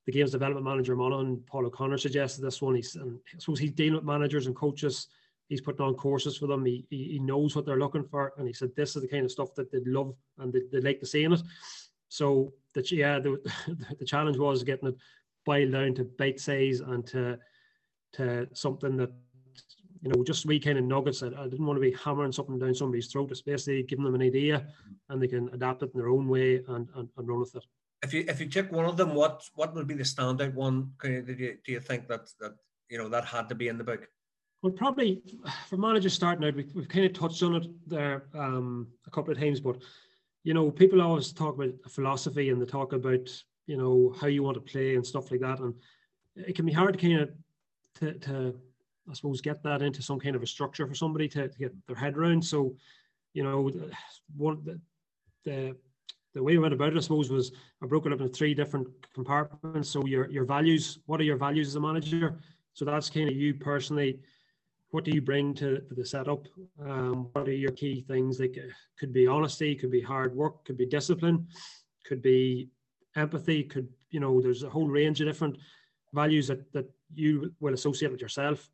[0.07, 2.75] the games development manager, Monaghan, Paul O'Connor suggested this one.
[2.75, 5.09] He's, and I suppose he's dealing with managers and coaches.
[5.49, 6.65] He's putting on courses for them.
[6.65, 8.33] He, he, knows what they're looking for.
[8.39, 10.85] And he said, this is the kind of stuff that they'd love and they'd, they'd
[10.85, 11.43] like to see in it.
[12.09, 13.41] So, the, yeah, the,
[13.99, 14.97] the challenge was getting it
[15.45, 17.39] boiled down to bite size and to,
[18.15, 19.13] to something that
[20.03, 21.23] you know, just wee kind of nuggets.
[21.23, 23.31] I, I didn't want to be hammering something down somebody's throat.
[23.31, 24.67] It's basically giving them an idea
[25.09, 27.65] and they can adapt it in their own way and, and, and run with it.
[28.03, 30.93] If you if you took one of them, what what would be the standout one?
[31.03, 32.55] Do you, do you think that that
[32.89, 34.09] you know that had to be in the book?
[34.63, 35.23] Well, probably
[35.69, 39.33] for managers starting out, we, we've kind of touched on it there um, a couple
[39.33, 39.83] of times, but
[40.45, 43.29] you know, people always talk about philosophy and they talk about
[43.71, 45.75] you know how you want to play and stuff like that, and
[46.49, 47.31] it can be hard to kind of
[47.99, 48.35] to, to
[49.11, 51.73] I suppose, get that into some kind of a structure for somebody to, to get
[51.87, 52.45] their head around.
[52.45, 52.77] So,
[53.33, 53.71] you know,
[54.37, 54.81] one the,
[55.45, 55.77] the
[56.33, 57.51] the way we went about it, I suppose, was
[57.83, 59.89] I broke it up into three different compartments.
[59.89, 62.39] So your your values, what are your values as a manager?
[62.75, 64.21] So that's kind of you personally.
[64.93, 66.47] What do you bring to, to the setup?
[66.85, 68.41] Um, what are your key things?
[68.41, 68.57] Like
[68.99, 71.47] could be honesty, could be hard work, could be discipline,
[72.05, 72.69] could be
[73.17, 75.57] empathy, could you know, there's a whole range of different
[76.13, 78.71] values that that you will associate with yourself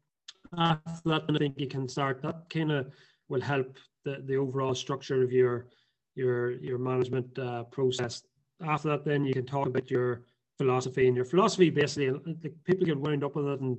[0.57, 2.22] after that, I think you can start.
[2.22, 2.92] That kind of
[3.29, 5.66] will help the, the overall structure of your
[6.14, 8.22] your your management uh, process.
[8.64, 10.22] After that, then you can talk about your
[10.59, 11.70] philosophy and your philosophy.
[11.70, 13.79] Basically, like people get wound up with it and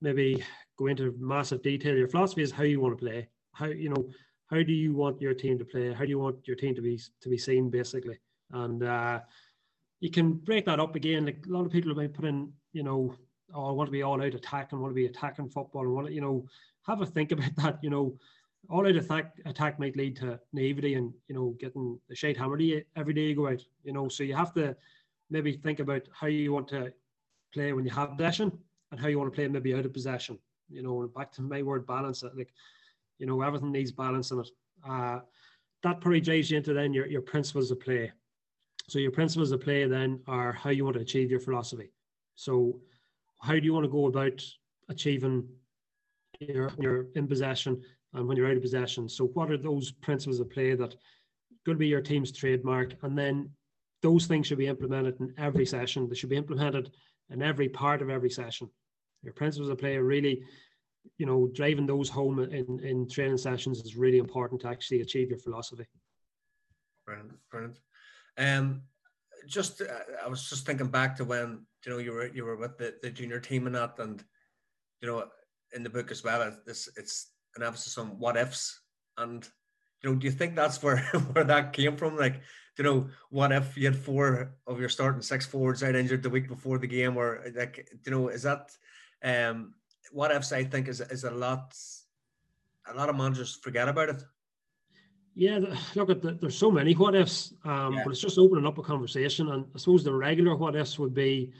[0.00, 0.42] maybe
[0.76, 1.96] go into massive detail.
[1.96, 3.28] Your philosophy is how you want to play.
[3.52, 4.10] How you know
[4.48, 5.92] how do you want your team to play?
[5.92, 8.18] How do you want your team to be to be seen, basically?
[8.52, 9.20] And uh,
[10.00, 11.26] you can break that up again.
[11.26, 13.14] Like a lot of people might put in, you know,
[13.54, 15.92] oh, I want to be all out attack and want to be attacking football and
[15.92, 16.46] want to, you know,
[16.86, 17.78] have a think about that.
[17.82, 18.18] You know,
[18.68, 22.62] all out attack attack might lead to naivety and you know getting the shade hammered
[22.96, 23.62] every day you go out.
[23.84, 24.76] You know, so you have to
[25.30, 26.92] maybe think about how you want to
[27.52, 28.52] play when you have possession
[28.90, 30.38] and how you want to play maybe out of possession.
[30.68, 32.22] You know, back to my word balance.
[32.22, 32.52] Like,
[33.18, 34.48] you know, everything needs balance in it.
[34.88, 35.20] Uh,
[35.82, 38.12] that probably drives you into then your, your principles of play.
[38.90, 41.92] So your principles of play then are how you want to achieve your philosophy.
[42.34, 42.80] So
[43.40, 44.42] how do you want to go about
[44.88, 45.48] achieving
[46.40, 47.80] your your in possession
[48.14, 49.08] and when you're out of possession?
[49.08, 50.96] So what are those principles of play that
[51.64, 52.94] going to be your team's trademark?
[53.04, 53.50] And then
[54.02, 56.08] those things should be implemented in every session.
[56.08, 56.90] They should be implemented
[57.30, 58.68] in every part of every session.
[59.22, 60.42] Your principles of play are really,
[61.16, 65.30] you know, driving those home in, in training sessions is really important to actually achieve
[65.30, 65.86] your philosophy.
[67.06, 67.78] Brilliant, brilliant.
[68.38, 68.82] Um,
[69.46, 72.56] just uh, I was just thinking back to when you know you were you were
[72.56, 74.22] with the, the junior team and that, and
[75.00, 75.24] you know
[75.72, 78.80] in the book as well, it's it's an emphasis on what ifs,
[79.18, 79.48] and
[80.02, 80.98] you know, do you think that's where
[81.32, 82.16] where that came from?
[82.16, 82.40] Like,
[82.78, 86.30] you know, what if you had four of your starting six forwards out injured the
[86.30, 88.70] week before the game, or like, you know, is that
[89.22, 89.74] um
[90.12, 90.52] what ifs?
[90.52, 91.74] I think is is a lot.
[92.86, 94.22] A lot of managers forget about it.
[95.40, 95.58] Yeah,
[95.94, 98.04] look at the, there's so many what ifs, um, yeah.
[98.04, 99.48] but it's just opening up a conversation.
[99.48, 101.50] And I suppose the regular what ifs would be,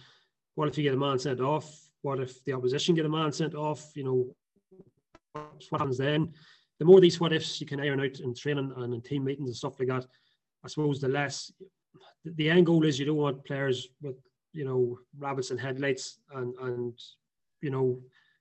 [0.55, 1.89] what if you get a man sent off?
[2.03, 3.91] What if the opposition get a man sent off?
[3.95, 4.35] You know,
[5.71, 6.35] what happens then?
[6.79, 9.49] The more these what ifs you can iron out in training and in team meetings
[9.49, 10.07] and stuff like that,
[10.63, 11.51] I suppose the less.
[12.25, 14.17] The end goal is you don't want players with
[14.53, 16.99] you know rabbits and headlights and and
[17.63, 17.99] you know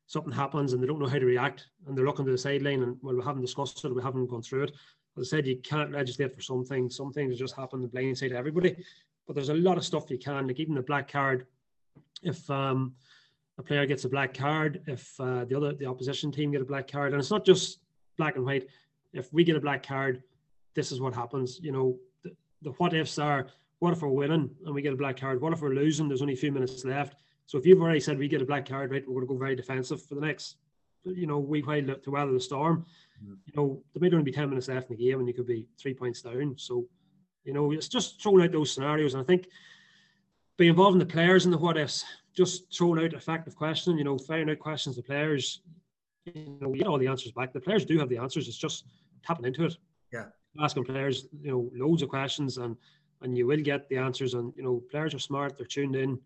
[0.07, 2.81] something happens and they don't know how to react and they're looking to the sideline
[2.81, 4.71] and well we haven't discussed it we haven't gone through it
[5.17, 6.95] as I said, you can't legislate for some things.
[6.95, 8.75] Some things just happen the blind side of everybody.
[9.27, 11.45] But there's a lot of stuff you can, like even the black card.
[12.23, 12.93] If um,
[13.57, 16.65] a player gets a black card, if uh, the other the opposition team get a
[16.65, 17.79] black card, and it's not just
[18.17, 18.67] black and white.
[19.13, 20.23] If we get a black card,
[20.75, 21.59] this is what happens.
[21.61, 23.47] You know, the, the what ifs are:
[23.79, 25.41] what if we're winning and we get a black card?
[25.41, 26.07] What if we're losing?
[26.07, 27.21] There's only a few minutes left.
[27.45, 29.39] So if you've already said we get a black card, right, we're going to go
[29.39, 30.57] very defensive for the next,
[31.03, 32.85] you know, we week while to weather the storm.
[33.23, 33.33] Mm-hmm.
[33.45, 35.47] You know, there might only be 10 minutes left in the game and you could
[35.47, 36.55] be three points down.
[36.57, 36.87] So,
[37.43, 39.13] you know, it's just throwing out those scenarios.
[39.13, 39.47] And I think
[40.57, 42.03] be involving the players in the what ifs,
[42.35, 45.61] just throwing out effective question, you know, firing out questions to players,
[46.25, 47.53] you know, we get all the answers back.
[47.53, 48.47] The players do have the answers.
[48.47, 48.85] It's just
[49.25, 49.77] tapping into it.
[50.11, 50.25] Yeah.
[50.59, 52.75] Asking players, you know, loads of questions and
[53.21, 54.33] and you will get the answers.
[54.33, 56.19] And you know, players are smart, they're tuned in.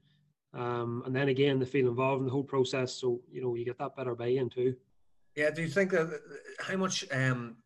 [0.53, 2.93] Um, and then again, they feel involved in the whole process.
[2.93, 4.75] So, you know, you get that better buy-in too.
[5.35, 5.49] Yeah.
[5.49, 6.19] Do you think that
[6.59, 7.57] how much um,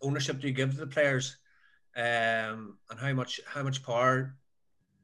[0.00, 1.36] ownership do you give to the players,
[1.96, 4.34] um, and how much how much power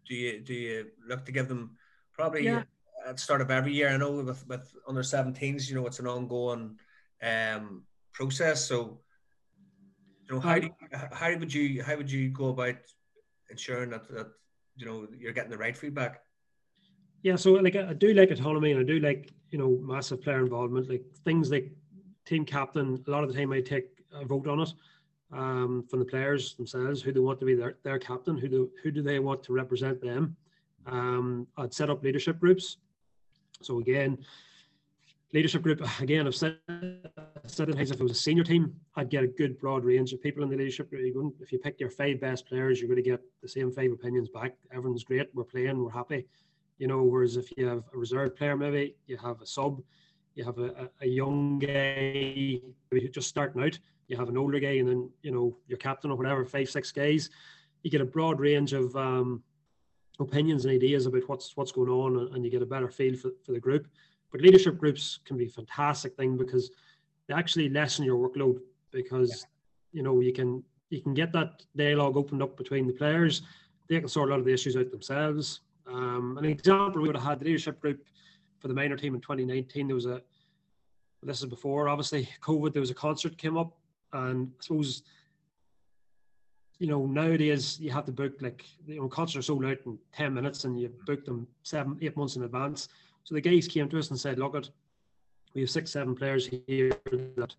[0.06, 1.76] do you do you look to give them?
[2.12, 2.64] Probably yeah.
[3.06, 3.90] at the start of every year.
[3.90, 6.76] I know with with under 17s, you know, it's an ongoing
[7.22, 8.66] um, process.
[8.66, 8.98] So,
[10.26, 10.74] you know, how do you,
[11.12, 12.78] how would you how would you go about
[13.48, 14.32] ensuring that that
[14.76, 16.22] you know you're getting the right feedback?
[17.22, 20.40] Yeah, so like I do like autonomy and I do like you know massive player
[20.40, 21.72] involvement, like things like
[22.28, 24.72] team captain, a lot of the time I take a vote on it
[25.32, 28.70] um, from the players themselves, who they want to be their, their captain, who do,
[28.82, 30.36] who do they want to represent them.
[30.86, 32.78] Um, I'd set up leadership groups.
[33.62, 34.18] So again,
[35.32, 36.58] leadership group, again, I've said,
[37.46, 40.22] said it if it was a senior team, I'd get a good broad range of
[40.22, 41.34] people in the leadership group.
[41.40, 44.28] If you pick your five best players, you're going to get the same five opinions
[44.28, 44.54] back.
[44.72, 45.28] Everyone's great.
[45.34, 45.82] We're playing.
[45.82, 46.26] We're happy.
[46.78, 49.82] You know, whereas if you have a reserve player, maybe you have a sub,
[50.34, 52.60] you have a, a young guy
[52.90, 56.10] who's just starting out, you have an older guy, and then you know your captain
[56.10, 57.30] or whatever, five six guys.
[57.82, 59.42] You get a broad range of um,
[60.20, 63.30] opinions and ideas about what's what's going on, and you get a better feel for,
[63.44, 63.88] for the group.
[64.30, 66.70] But leadership groups can be a fantastic thing because
[67.26, 68.60] they actually lessen your workload
[68.90, 69.46] because
[69.92, 69.98] yeah.
[69.98, 73.42] you know you can you can get that dialogue opened up between the players.
[73.88, 75.60] They can sort a lot of the issues out themselves.
[75.92, 78.04] Um, an example we would have had the leadership group
[78.58, 79.86] for the minor team in 2019.
[79.86, 80.22] There was a
[81.22, 82.72] this is before obviously COVID.
[82.72, 83.76] There was a concert came up,
[84.12, 85.02] and I suppose
[86.78, 89.98] you know nowadays you have to book like you know concerts are sold out in
[90.12, 92.88] 10 minutes, and you book them seven eight months in advance.
[93.24, 94.70] So the guys came to us and said, "Look, at
[95.54, 96.92] we have six seven players here
[97.36, 97.54] that."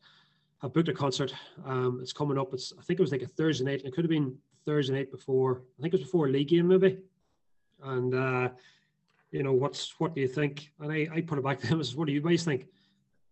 [0.62, 1.34] have booked a concert.
[1.66, 2.54] Um, it's coming up.
[2.54, 3.82] It's I think it was like a Thursday night.
[3.86, 5.62] It could have been Thursday night before.
[5.78, 6.98] I think it was before a league game maybe.
[7.84, 8.50] And uh,
[9.32, 10.72] you know, what's what do you think?
[10.80, 12.68] And I, I put it back to them as what do you guys think?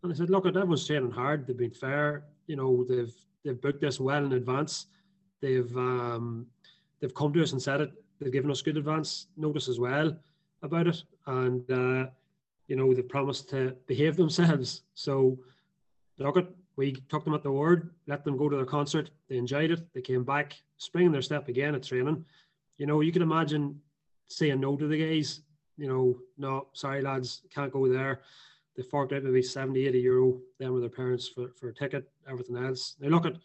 [0.03, 1.47] And I said, look, everyone's training hard.
[1.47, 2.23] They've been fair.
[2.47, 4.87] You know, they've they've booked this well in advance.
[5.41, 6.47] They've um,
[6.99, 7.91] they've come to us and said it.
[8.19, 10.17] They've given us good advance notice as well
[10.63, 12.09] about it, and uh,
[12.67, 14.83] you know they've promised to behave themselves.
[14.93, 15.37] So
[16.17, 17.89] look, at we took them at the word.
[18.07, 19.09] Let them go to their concert.
[19.27, 19.81] They enjoyed it.
[19.93, 22.23] They came back, springing their step again at training.
[22.77, 23.81] You know, you can imagine
[24.27, 25.41] saying no to the guys
[25.77, 28.21] you know, no, sorry lads, can't go there.
[28.75, 32.09] They forked out maybe 70, 80 euro then with their parents for, for a ticket,
[32.29, 32.95] everything else.
[32.99, 33.37] Now look at,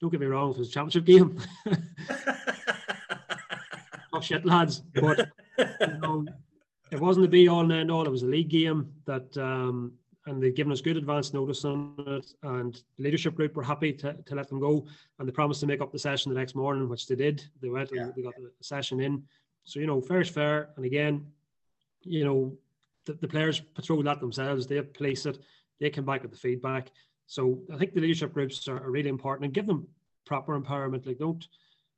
[0.00, 1.38] don't get me wrong, if it's a championship game.
[4.12, 4.82] oh shit, lads.
[4.94, 6.24] But you know,
[6.90, 8.06] it wasn't the be all and end all.
[8.06, 9.92] It was a league game that um,
[10.26, 12.32] and they'd given us good advance notice on it.
[12.42, 14.86] And the leadership group were happy to, to let them go,
[15.18, 17.44] and they promised to make up the session the next morning, which they did.
[17.62, 18.02] They went yeah.
[18.02, 19.22] and they got the session in.
[19.64, 20.70] So you know, fair is fair.
[20.76, 21.26] And again,
[22.02, 22.56] you know,
[23.06, 24.66] the, the players patrol that themselves.
[24.66, 25.38] They place it.
[25.78, 26.90] They come back with the feedback.
[27.26, 29.86] So I think the leadership groups are, are really important and give them
[30.26, 31.06] proper empowerment.
[31.06, 31.46] Like don't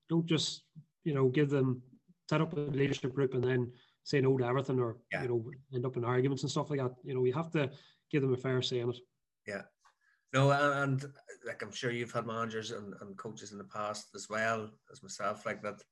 [0.08, 0.62] don't just
[1.04, 1.82] you know give them
[2.28, 3.72] set up a leadership group and then
[4.04, 5.22] say no to everything or yeah.
[5.22, 6.94] you know end up in arguments and stuff like that.
[7.04, 7.70] You know, you have to
[8.10, 8.98] give them a fair say in it.
[9.46, 9.62] Yeah.
[10.32, 11.04] No, and
[11.46, 15.02] like I'm sure you've had managers and, and coaches in the past as well as
[15.02, 15.82] myself, like that.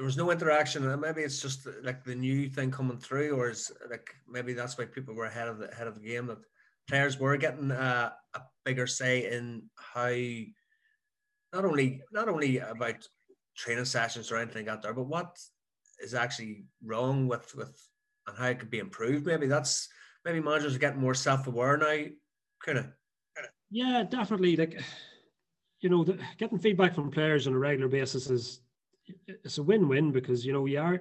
[0.00, 3.50] There was no interaction, and maybe it's just like the new thing coming through, or
[3.50, 6.38] is like maybe that's why people were ahead of the ahead of the game that
[6.88, 10.08] players were getting a, a bigger say in how
[11.52, 13.06] not only not only about
[13.54, 15.38] training sessions or anything out there, but what
[16.02, 17.78] is actually wrong with with
[18.26, 19.26] and how it could be improved.
[19.26, 19.86] Maybe that's
[20.24, 22.06] maybe managers are getting more self aware now.
[22.64, 22.86] Kind of.
[23.70, 24.56] Yeah, definitely.
[24.56, 24.80] Like
[25.80, 28.62] you know, the, getting feedback from players on a regular basis is
[29.26, 31.00] it's a win win because you know you are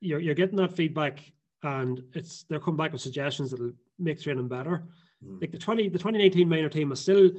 [0.00, 1.20] you're you're getting that feedback
[1.62, 4.84] and it's they're coming back with suggestions that'll make training better.
[5.24, 5.40] Mm.
[5.40, 7.30] Like the twenty the twenty nineteen minor team is still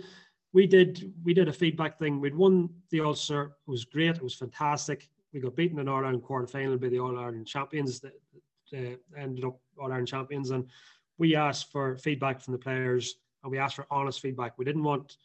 [0.54, 2.19] we did we did a feedback thing.
[2.19, 3.43] We'd won the Ulster.
[3.67, 4.15] It was great.
[4.15, 5.10] It was fantastic.
[5.34, 7.99] We got beaten in All Ireland quarter final by the All Ireland champions.
[7.99, 8.13] That
[8.73, 10.65] uh, ended up All Ireland champions, and
[11.17, 14.58] we asked for feedback from the players, and we asked for honest feedback.
[14.58, 15.17] We didn't want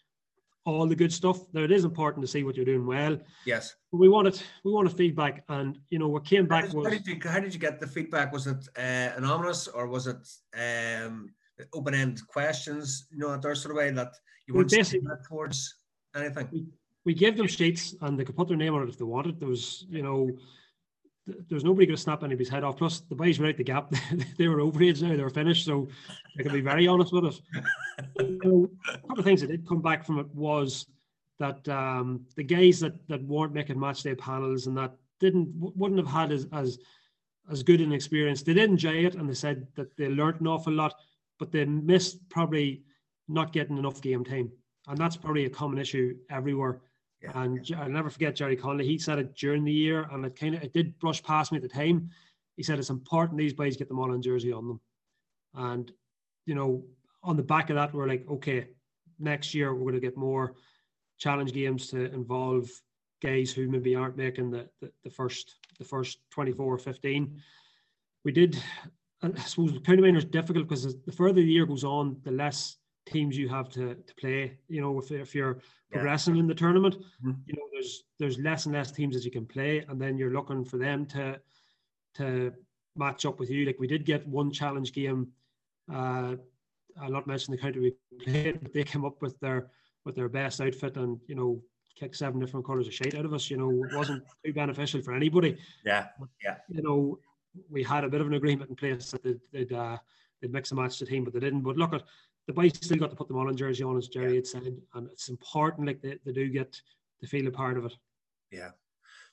[0.71, 1.39] all the good stuff.
[1.53, 3.19] Now it is important to see what you're doing well.
[3.45, 3.75] Yes.
[3.93, 6.87] We wanted we wanted feedback, and you know what came back how was.
[6.87, 8.33] How did you how did you get the feedback?
[8.33, 11.31] Was it uh, anonymous or was it um,
[11.73, 13.07] open end questions?
[13.11, 14.13] You know, that sort of way that
[14.47, 15.75] you weren't basically towards
[16.15, 16.49] anything.
[16.53, 16.67] We,
[17.05, 19.41] we gave them sheets and they could put their name on it if they wanted.
[19.41, 20.31] There was, you know,
[21.49, 22.79] there's nobody going to snap anybody's head off.
[22.79, 23.93] Plus, the boys were out the gap.
[24.39, 25.17] they were overage now.
[25.17, 25.65] They were finished.
[25.65, 25.89] So
[26.39, 27.41] I can be very honest with it.
[28.21, 30.87] you know, a couple of things that did come back from it was
[31.39, 35.99] that um, the guys that, that weren't making match day panels and that didn't wouldn't
[35.99, 36.79] have had as, as
[37.51, 38.43] as good an experience.
[38.43, 40.95] They did enjoy it and they said that they learned an awful lot,
[41.39, 42.83] but they missed probably
[43.29, 44.51] not getting enough game time.
[44.89, 46.81] And that's probably a common issue everywhere.
[47.23, 47.43] Yeah.
[47.43, 48.87] And I'll never forget Jerry Conley.
[48.87, 51.57] He said it during the year, and it kind of it did brush past me
[51.57, 52.11] at the time.
[52.57, 54.81] He said it's important these boys get the Mullen jersey on them,
[55.55, 55.93] and
[56.47, 56.85] you know,
[57.23, 58.69] on the back of that, we're like, okay,
[59.19, 60.55] next year we're going to get more
[61.19, 62.69] challenge games to involve
[63.23, 67.41] guys who maybe aren't making the, the, the first the first 24 or 15.
[68.25, 68.63] We did,
[69.23, 72.77] I suppose, county minor is difficult because the further the year goes on, the less
[73.11, 74.59] teams you have to, to play.
[74.69, 76.41] You know, if, if you're progressing yeah.
[76.41, 77.33] in the tournament, mm-hmm.
[77.47, 80.33] you know, there's there's less and less teams that you can play, and then you're
[80.33, 81.41] looking for them to
[82.17, 82.53] to
[82.97, 83.65] match up with you.
[83.65, 85.29] Like we did get one challenge game.
[85.93, 86.37] Uh,
[87.01, 89.71] I'll not mention the country we played, but they came up with their
[90.05, 91.63] with their best outfit and you know
[91.97, 93.51] kicked seven different colours of shade out of us.
[93.51, 95.59] You know, it wasn't too beneficial for anybody.
[95.85, 96.07] Yeah,
[96.43, 96.57] yeah.
[96.69, 97.19] You know,
[97.69, 99.99] we had a bit of an agreement in place that they'd they'd, uh,
[100.41, 101.63] they'd mix and match the team, but they didn't.
[101.63, 102.03] But look at
[102.47, 104.35] the boys still got to put the Mullen jersey on, as Jerry yeah.
[104.37, 105.87] had said, and it's important.
[105.87, 106.77] Like they, they do get
[107.21, 107.93] to feel a part of it.
[108.51, 108.71] Yeah,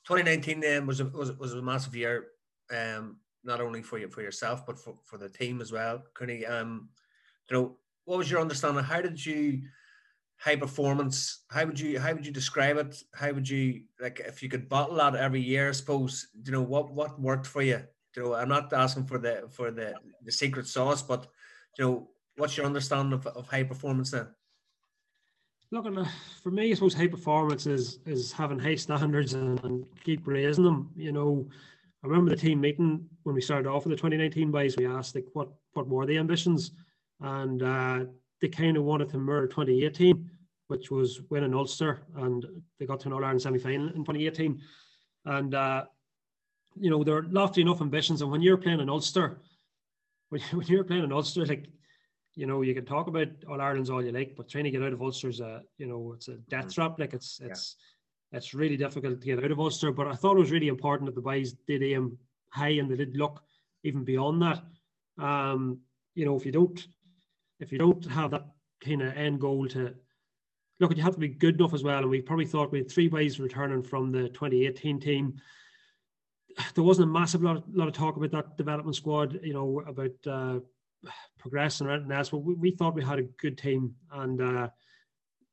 [0.08, 2.28] 2019 then was a, was was a massive year,
[2.72, 6.04] um, not only for you for yourself but for, for the team as well.
[6.14, 6.90] Cooney, um,
[7.50, 8.84] you know, what was your understanding?
[8.84, 9.64] How did you
[10.40, 11.44] high performance?
[11.50, 12.96] How would you how would you describe it?
[13.14, 15.70] How would you like if you could bottle that every year?
[15.70, 17.82] I suppose you know what what worked for you.
[18.16, 19.94] You know, I'm not asking for the for the
[20.24, 21.28] the secret sauce, but
[21.78, 24.28] you know what's your understanding of, of high performance then?
[25.70, 25.86] Look,
[26.42, 30.64] for me, I suppose high performance is is having high standards and, and, keep raising
[30.64, 30.90] them.
[30.96, 31.46] You know,
[32.04, 34.78] I remember the team meeting when we started off with the 2019 boys.
[34.78, 36.72] We asked like, what what were the ambitions,
[37.20, 38.06] and uh,
[38.40, 40.30] they kind of wanted to mirror 2018,
[40.68, 42.46] which was win an Ulster, and
[42.80, 44.62] they got to an All Ireland semi final in 2018.
[45.26, 45.84] And uh,
[46.80, 49.42] you know, they're lofty enough ambitions, and when you're playing an Ulster,
[50.30, 51.68] when, when you're playing an Ulster, like
[52.38, 54.84] you know, you can talk about All Ireland's all you like, but trying to get
[54.84, 56.82] out of Ulster's a, you know, it's a death mm-hmm.
[56.82, 57.00] trap.
[57.00, 57.78] Like it's it's
[58.32, 58.38] yeah.
[58.38, 59.92] it's really difficult to get out of Ulster.
[59.92, 62.16] But I thought it was really important that the boys did aim
[62.52, 63.42] high and they did look
[63.84, 64.62] even beyond that.
[65.18, 65.80] Um,
[66.14, 66.88] you know, if you don't
[67.60, 68.46] if you don't have that
[68.86, 69.96] kind of end goal to
[70.80, 71.98] look, at you have to be good enough as well.
[71.98, 75.42] And we probably thought we had three boys returning from the 2018 team.
[76.76, 80.12] There wasn't a massive lot, lot of talk about that development squad, you know, about
[80.28, 80.60] uh,
[81.38, 82.30] progress and else.
[82.30, 84.70] But we, we thought we had a good team, and uh,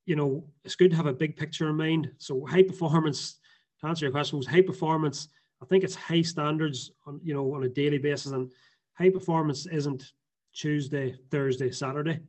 [0.07, 2.11] you know it's good to have a big picture in mind.
[2.19, 3.39] So high performance.
[3.81, 5.29] To answer your question, was high performance.
[5.63, 8.51] I think it's high standards on you know on a daily basis, and
[8.95, 10.13] high performance isn't
[10.55, 12.21] Tuesday, Thursday, Saturday.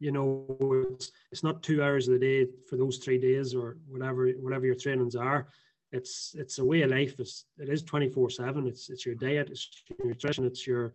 [0.00, 0.46] You know,
[0.92, 4.66] it's, it's not two hours of the day for those three days or whatever whatever
[4.66, 5.48] your trainings are.
[5.90, 7.18] It's it's a way of life.
[7.18, 8.66] It's it is twenty four seven.
[8.66, 10.94] It's it's your diet, it's your nutrition, it's your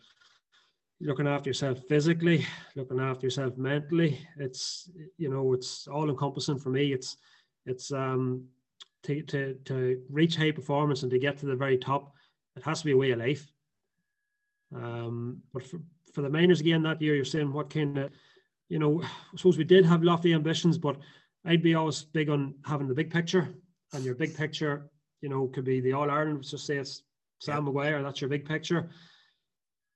[1.04, 2.46] looking after yourself physically,
[2.76, 4.26] looking after yourself mentally.
[4.38, 6.94] It's you know it's all encompassing for me.
[6.94, 7.18] It's
[7.66, 8.46] it's um
[9.04, 12.14] to to to reach high performance and to get to the very top.
[12.56, 13.52] It has to be a way of life.
[14.76, 15.80] Um, but for,
[16.14, 18.12] for the minors again that year, you're saying what kind of
[18.70, 20.98] you know I suppose we did have lofty ambitions, but
[21.46, 23.54] I'd be always big on having the big picture,
[23.94, 24.90] and your big picture,
[25.22, 26.44] you know, could be the All Ireland.
[26.44, 27.04] Just say it's
[27.40, 27.62] Sam yeah.
[27.62, 28.04] Maguire.
[28.04, 28.90] That's your big picture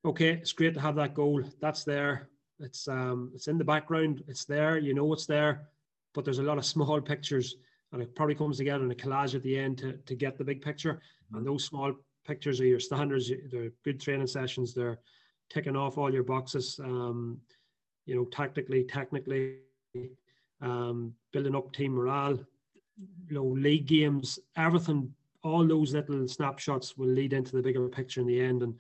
[0.08, 1.44] okay, it's great to have that goal.
[1.62, 2.30] That's there.
[2.60, 4.24] It's um, it's in the background.
[4.28, 4.78] It's there.
[4.78, 5.68] You know it's there.
[6.14, 7.58] But there's a lot of small pictures,
[7.92, 10.44] and it probably comes together in a collage at the end to, to get the
[10.44, 10.94] big picture.
[10.94, 11.38] Mm-hmm.
[11.38, 11.94] And those small
[12.26, 13.32] pictures are your standards.
[13.52, 14.74] They're good training sessions.
[14.74, 15.00] They're
[15.50, 16.80] ticking off all your boxes.
[16.84, 17.40] Um,
[18.06, 19.58] you know, tactically, technically,
[20.62, 22.40] um, building up team morale.
[23.28, 25.14] You know, league games, everything.
[25.44, 28.64] All those little snapshots will lead into the bigger picture in the end.
[28.64, 28.74] And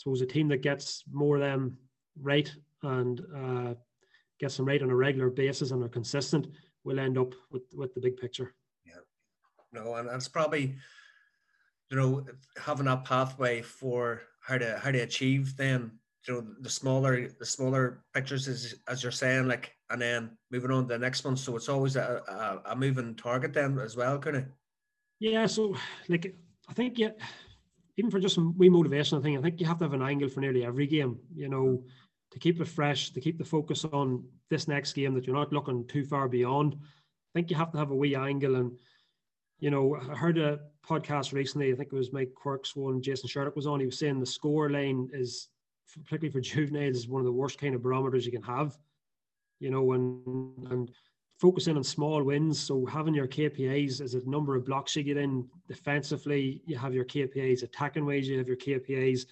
[0.00, 1.76] suppose a team that gets more of them
[2.22, 2.50] right
[2.82, 3.74] and uh,
[4.38, 6.46] gets them right on a regular basis and are consistent
[6.84, 8.54] will end up with, with the big picture.
[8.86, 9.02] Yeah.
[9.72, 10.74] No, and it's probably,
[11.90, 12.24] you know,
[12.58, 15.90] having that pathway for how to how to achieve then,
[16.26, 20.70] you know, the smaller the smaller pictures as as you're saying, like and then moving
[20.70, 21.36] on to the next one.
[21.36, 24.44] So it's always a, a, a moving target then as well, kind of.
[25.18, 25.76] Yeah, so
[26.08, 26.34] like
[26.70, 27.10] I think yeah
[28.00, 30.30] even for just some wee motivational thing, I think you have to have an angle
[30.30, 31.84] for nearly every game, you know,
[32.30, 35.52] to keep it fresh, to keep the focus on this next game that you're not
[35.52, 36.76] looking too far beyond.
[36.80, 38.56] I think you have to have a wee angle.
[38.56, 38.72] And,
[39.58, 43.28] you know, I heard a podcast recently, I think it was Mike Quirke's one, Jason
[43.28, 43.80] Sherlock was on.
[43.80, 45.48] He was saying the score line is,
[45.92, 48.78] particularly for juveniles, is one of the worst kind of barometers you can have,
[49.58, 50.90] you know, and, and
[51.40, 52.60] focusing on small wins.
[52.60, 56.94] So having your KPIs as a number of blocks you get in defensively, you have
[56.94, 59.24] your KPIs attacking ways, you have your KPIs,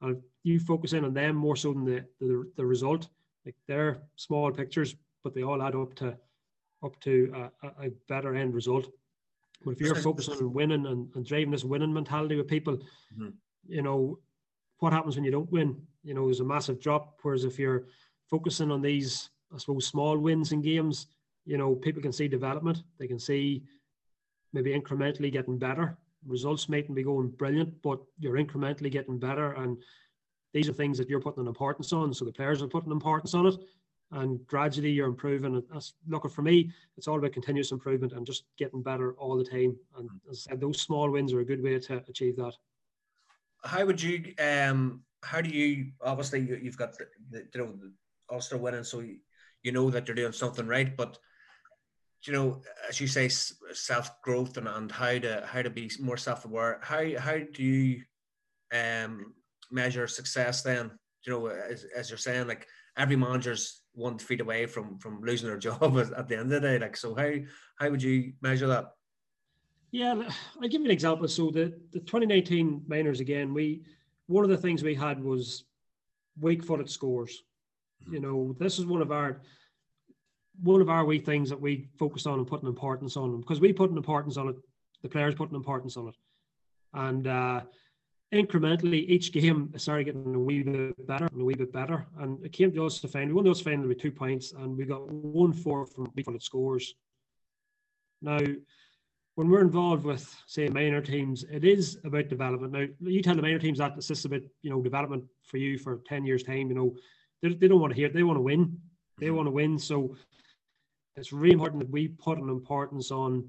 [0.00, 3.08] and you focus in on them more so than the, the, the result.
[3.44, 4.94] Like they're small pictures,
[5.24, 6.16] but they all add up to
[6.84, 8.86] up to a, a better end result.
[9.64, 13.30] But if you're focusing on winning and, and driving this winning mentality with people, mm-hmm.
[13.66, 14.20] you know,
[14.78, 15.76] what happens when you don't win?
[16.04, 17.18] You know, there's a massive drop.
[17.22, 17.86] Whereas if you're
[18.30, 21.08] focusing on these, I suppose, small wins in games,
[21.48, 22.82] you know, people can see development.
[22.98, 23.62] They can see
[24.52, 25.96] maybe incrementally getting better.
[26.26, 29.52] Results mightn't be going brilliant, but you're incrementally getting better.
[29.52, 29.78] And
[30.52, 32.12] these are things that you're putting an importance on.
[32.12, 33.56] So the players are putting importance on it.
[34.12, 35.62] And gradually you're improving.
[35.72, 39.44] That's looking for me, it's all about continuous improvement and just getting better all the
[39.44, 39.74] time.
[39.96, 42.52] And as I said, those small wins are a good way to achieve that.
[43.64, 47.74] How would you um how do you obviously you've got the, the you know
[48.30, 49.16] Ulster winning, so you,
[49.62, 51.18] you know that you're doing something right, but
[52.24, 56.16] you know, as you say, self growth and, and how to how to be more
[56.16, 56.80] self aware.
[56.82, 58.02] How how do you
[58.72, 59.34] um,
[59.70, 60.90] measure success then?
[61.26, 62.66] You know, as, as you're saying, like
[62.96, 66.60] every manager's one feet away from from losing their job at the end of the
[66.60, 66.78] day.
[66.78, 67.30] Like, so how
[67.76, 68.86] how would you measure that?
[69.90, 70.28] Yeah,
[70.60, 71.28] I'll give you an example.
[71.28, 73.82] So the the 2019 minors again, we
[74.26, 75.64] one of the things we had was
[76.40, 77.42] weak footed scores.
[78.02, 78.14] Mm-hmm.
[78.14, 79.40] You know, this is one of our
[80.62, 83.40] one of our wee things that we focused on and put an importance on them,
[83.40, 84.56] because we put an importance on it,
[85.02, 86.14] the players put an importance on it,
[86.94, 87.60] and uh,
[88.32, 92.44] incrementally each game started getting a wee bit better and a wee bit better, and
[92.44, 94.84] it came to us to find we won those final with two points, and we
[94.84, 96.94] got one four from funded scores.
[98.20, 98.40] Now,
[99.36, 102.72] when we're involved with say minor teams, it is about development.
[102.72, 105.78] Now, you tell the minor teams that it's just about you know development for you
[105.78, 106.68] for ten years time.
[106.68, 106.96] You know,
[107.40, 108.80] they, they don't want to hear it; they want to win.
[109.18, 109.78] They want to win.
[109.78, 110.16] So
[111.18, 113.48] it's really important that we put an importance on,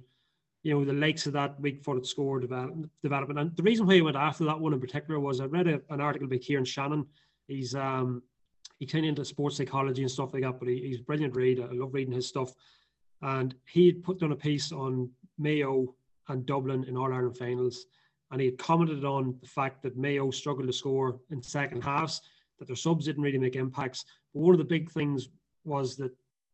[0.63, 3.39] you know, the likes of that weak footed score development, development.
[3.39, 5.81] And the reason why I went after that one in particular was I read a,
[5.89, 7.05] an article by Kieran Shannon.
[7.47, 8.21] He's um
[8.87, 11.59] kind of into sports psychology and stuff like that, but he, he's a brilliant read.
[11.59, 12.53] I love reading his stuff.
[13.21, 15.93] And he had put down a piece on Mayo
[16.29, 17.85] and Dublin in All Ireland finals.
[18.31, 22.21] And he had commented on the fact that Mayo struggled to score in second halves,
[22.57, 24.05] that their subs didn't really make impacts.
[24.33, 25.29] But one of the big things
[25.65, 26.11] was that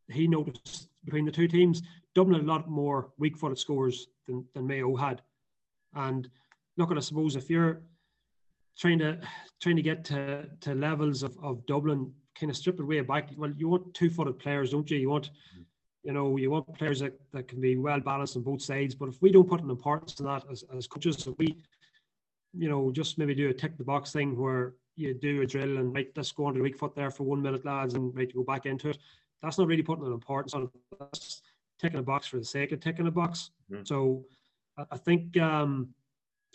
[0.09, 1.81] he noticed between the two teams,
[2.13, 5.21] Dublin had a lot more weak footed scores than, than Mayo had.
[5.93, 6.29] And
[6.77, 7.81] look at I suppose if you're
[8.77, 9.19] trying to
[9.61, 13.29] trying to get to, to levels of, of Dublin, kind of strip it way back.
[13.37, 14.97] Well, you want two footed players, don't you?
[14.97, 15.29] You want
[16.03, 18.93] you know, you want players that, that can be well balanced on both sides.
[18.93, 21.57] But if we don't put an importance in that as, as coaches, if we,
[22.53, 25.77] you know, just maybe do a tick the box thing where you do a drill
[25.77, 28.15] and right, let's go on to the weak foot there for one minute, lads, and
[28.15, 28.99] right, go back into it
[29.41, 30.69] that's not really putting an importance on it.
[30.99, 31.41] That's
[31.79, 33.51] ticking a box for the sake of ticking a box.
[33.71, 33.83] Mm-hmm.
[33.85, 34.25] So
[34.91, 35.89] I think um,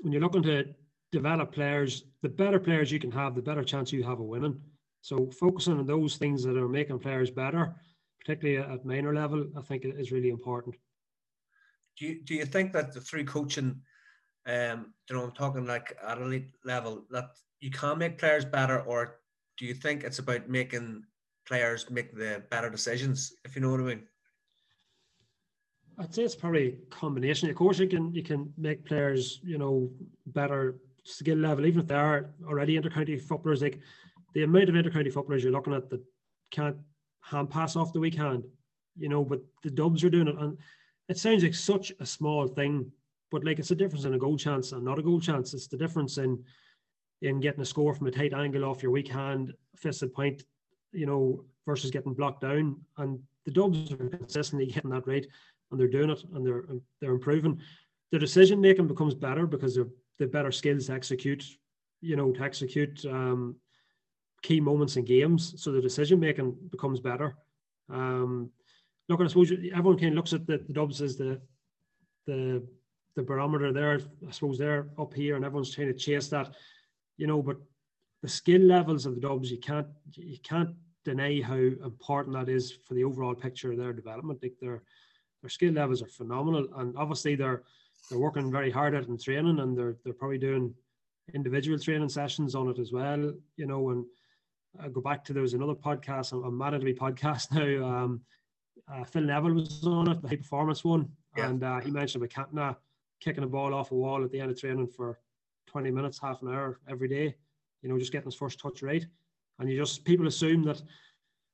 [0.03, 0.67] when you're looking to
[1.13, 4.61] develop players, the better players you can have, the better chance you have of winning.
[5.03, 7.75] So focusing on those things that are making players better,
[8.19, 10.77] particularly at minor level, I think is really important.
[11.99, 13.81] Do you, do you think that the through coaching,
[14.47, 18.81] um, you know, I'm talking like at elite level, that you can make players better,
[18.81, 19.21] or
[19.59, 21.05] do you think it's about making
[21.51, 24.03] players make the better decisions, if you know what I mean?
[25.99, 27.51] I'd say it's probably a combination.
[27.51, 29.91] Of course, you can you can make players, you know,
[30.27, 33.63] better skill level, even if they are already intercounty footballers.
[33.63, 33.81] Like
[34.33, 36.01] the amount of intercounty footballers you're looking at that
[36.53, 36.77] can't
[37.21, 38.45] hand pass off the weak hand,
[38.97, 40.57] you know, but the dubs are doing it, and
[41.09, 42.91] it sounds like such a small thing,
[43.33, 45.53] but like it's a difference in a goal chance and not a goal chance.
[45.53, 46.43] It's the difference in
[47.23, 50.45] in getting a score from a tight angle off your weak hand, fisted point,
[50.93, 52.77] you know, versus getting blocked down.
[52.99, 55.29] And the Dubs are consistently hitting that rate,
[55.71, 56.65] and they're doing it, and they're
[57.01, 57.61] they're improving.
[58.13, 59.89] The decision making becomes better because they're
[60.19, 61.45] they better skills to execute,
[62.01, 63.57] you know, to execute um,
[64.43, 65.55] key moments in games.
[65.63, 67.37] So the decision making becomes better.
[67.89, 68.51] Um,
[69.09, 71.41] look, I suppose everyone kind of looks at the, the Dubs as the
[72.27, 72.63] the
[73.17, 74.01] the barometer there.
[74.27, 76.55] I suppose they're up here, and everyone's trying to chase that
[77.21, 77.59] you know, but
[78.23, 80.71] the skill levels of the Dubs, you can't you can't
[81.05, 84.41] deny how important that is for the overall picture of their development.
[84.43, 84.83] Like their
[85.43, 87.63] their skill levels are phenomenal, and obviously they're
[88.09, 90.75] they're working very hard at it in training, and they're they're probably doing
[91.33, 93.33] individual training sessions on it as well.
[93.57, 94.05] You know, and
[94.81, 97.87] I go back to there was another podcast, a mandatory podcast now.
[97.87, 98.21] Um,
[98.91, 101.49] uh, Phil Neville was on it, the high performance one, yeah.
[101.49, 102.77] and uh, he mentioned about Cantona
[103.21, 105.19] kicking a ball off a wall at the end of training for
[105.67, 107.35] 20 minutes, half an hour every day,
[107.83, 109.05] you know, just getting his first touch right.
[109.59, 110.83] And you just, people assume that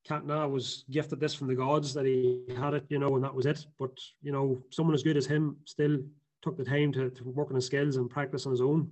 [0.08, 3.34] Cantona was gifted this from the gods, that he had it, you know, and that
[3.34, 3.66] was it.
[3.78, 5.98] But, you know, someone as good as him still
[6.42, 8.88] took the time to, to work on his skills and practice on his own.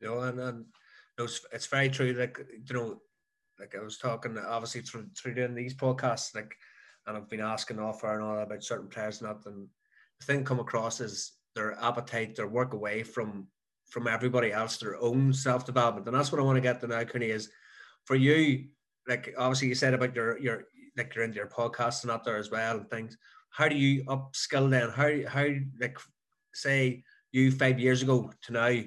[0.00, 0.64] You know, and, and you
[1.18, 2.12] know, it's, it's very true.
[2.12, 2.38] Like,
[2.68, 3.00] you know,
[3.60, 6.54] like I was talking, obviously, through, through doing these podcasts, like,
[7.06, 9.68] and I've been asking offer and all about certain players, not and
[10.18, 13.46] the thing come across is their appetite, their work away from
[13.88, 16.86] from everybody else their own self development, and that's what I want to get to
[16.86, 17.30] now, Cooney.
[17.30, 17.50] Is
[18.04, 18.66] for you,
[19.08, 20.64] like obviously you said about your your
[20.96, 23.16] like you're into your podcast and up there as well and things.
[23.50, 24.90] How do you upskill then?
[24.90, 25.46] How how
[25.80, 25.98] like
[26.52, 28.80] say you five years ago to now?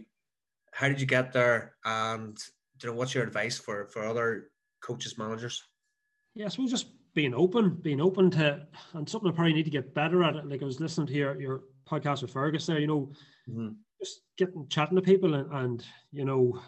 [0.73, 1.75] How did you get there?
[1.85, 2.37] And
[2.81, 5.63] you know what's your advice for for other coaches, managers?
[6.35, 9.71] Yeah, I suppose just being open, being open to, and something I probably need to
[9.71, 10.35] get better at.
[10.35, 10.47] It.
[10.47, 12.79] Like I was listening to your your podcast with Fergus there.
[12.79, 13.11] You know,
[13.49, 13.69] mm-hmm
[13.99, 16.59] just getting chatting to people and, and you know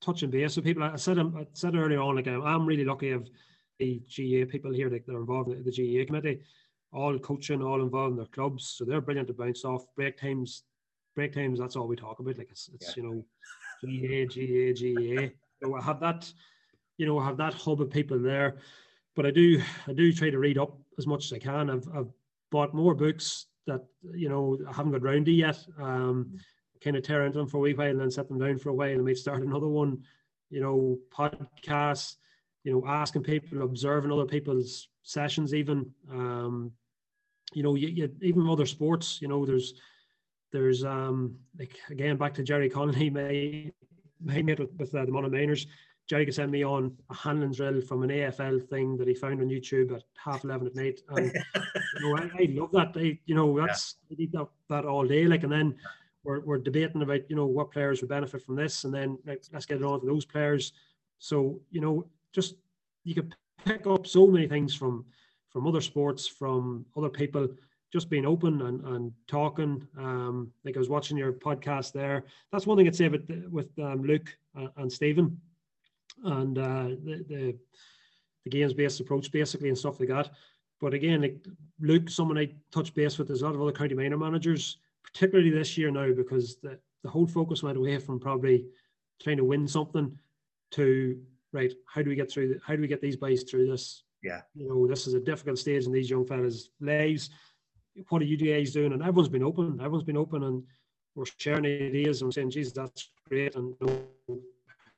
[0.00, 0.82] touching base with people.
[0.82, 3.28] I said I said earlier on, like I'm really lucky of
[3.78, 6.40] the GAA people here that are involved in the GAA committee,
[6.92, 9.84] all coaching, all involved in their clubs, so they're brilliant to bounce off.
[9.96, 10.64] Break times,
[11.14, 11.58] break times.
[11.58, 12.38] That's all we talk about.
[12.38, 13.02] Like it's, it's yeah.
[13.02, 13.24] you know,
[13.82, 15.28] GAA, GAA, GAA.
[15.62, 16.30] So I have that,
[16.98, 18.58] you know, I have that hub of people there.
[19.16, 21.70] But I do, I do try to read up as much as I can.
[21.70, 22.10] I've, I've
[22.50, 25.58] bought more books that you know I haven't got round to yet.
[25.78, 26.38] Um,
[26.84, 28.68] kind of tear into them for a wee while and then set them down for
[28.68, 30.02] a while and might start another one.
[30.50, 32.16] You know, podcasts,
[32.62, 35.90] you know, asking people, observing other people's sessions, even.
[36.12, 36.72] Um,
[37.54, 39.74] you know, you, you, even other sports, you know, there's
[40.52, 43.72] there's um like again back to Jerry Connolly, my
[44.20, 45.66] my mate with, with uh, the Monaghan Minors.
[46.06, 49.40] Jerry could send me on a handling drill from an AFL thing that he found
[49.40, 52.92] on YouTube at half eleven at night, and you know I, I love that.
[52.96, 54.14] I, you know that's yeah.
[54.14, 55.26] I need that, that all day.
[55.26, 55.76] Like, and then
[56.24, 59.66] we're, we're debating about you know what players would benefit from this, and then let's
[59.66, 60.72] get it on to those players.
[61.18, 62.56] So you know, just
[63.04, 65.04] you could pick up so many things from
[65.50, 67.48] from other sports, from other people,
[67.92, 69.86] just being open and, and talking.
[69.96, 72.24] Um, like I was watching your podcast there.
[72.50, 74.36] That's one thing I'd say with with um, Luke
[74.76, 75.38] and Stephen,
[76.24, 77.56] and uh, the, the
[78.44, 80.30] the games based approach basically and stuff like that.
[80.80, 81.36] But again, like
[81.80, 84.78] Luke, someone I touch base with, there's a lot of other county minor managers
[85.14, 88.66] particularly this year now because the, the whole focus went away from probably
[89.22, 90.18] trying to win something
[90.72, 91.18] to
[91.52, 94.02] right how do we get through the, how do we get these boys through this?
[94.22, 94.40] Yeah.
[94.54, 97.30] You know this is a difficult stage in these young fellas lives.
[98.08, 98.92] What are you guys doing?
[98.92, 99.78] And everyone's been open.
[99.80, 100.64] Everyone's been open and
[101.14, 103.54] we're sharing ideas and saying jesus that's great.
[103.54, 104.40] And you know,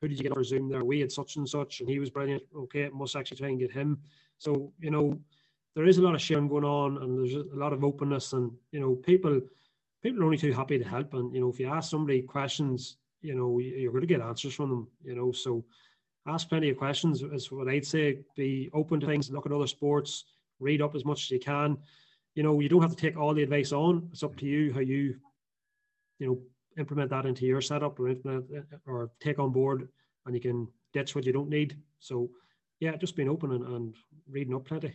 [0.00, 0.84] who did you get over zoom there?
[0.84, 2.42] We had such and such and he was brilliant.
[2.56, 3.98] Okay must actually try and get him.
[4.38, 5.18] So you know
[5.74, 8.50] there is a lot of sharing going on and there's a lot of openness and
[8.72, 9.42] you know people
[10.02, 11.14] people are only too happy to help.
[11.14, 14.54] And you know, if you ask somebody questions, you know, you're going to get answers
[14.54, 14.88] from them.
[15.04, 15.64] You know, so
[16.26, 18.20] ask plenty of questions is what I'd say.
[18.36, 19.30] Be open to things.
[19.30, 20.24] Look at other sports.
[20.60, 21.76] Read up as much as you can.
[22.34, 24.08] You know, you don't have to take all the advice on.
[24.12, 25.16] It's up to you how you,
[26.18, 26.38] you know,
[26.78, 29.88] implement that into your setup or implement uh, or take on board,
[30.26, 31.76] and you can ditch what you don't need.
[31.98, 32.30] So
[32.80, 33.94] yeah, just being open and, and
[34.28, 34.94] reading up plenty.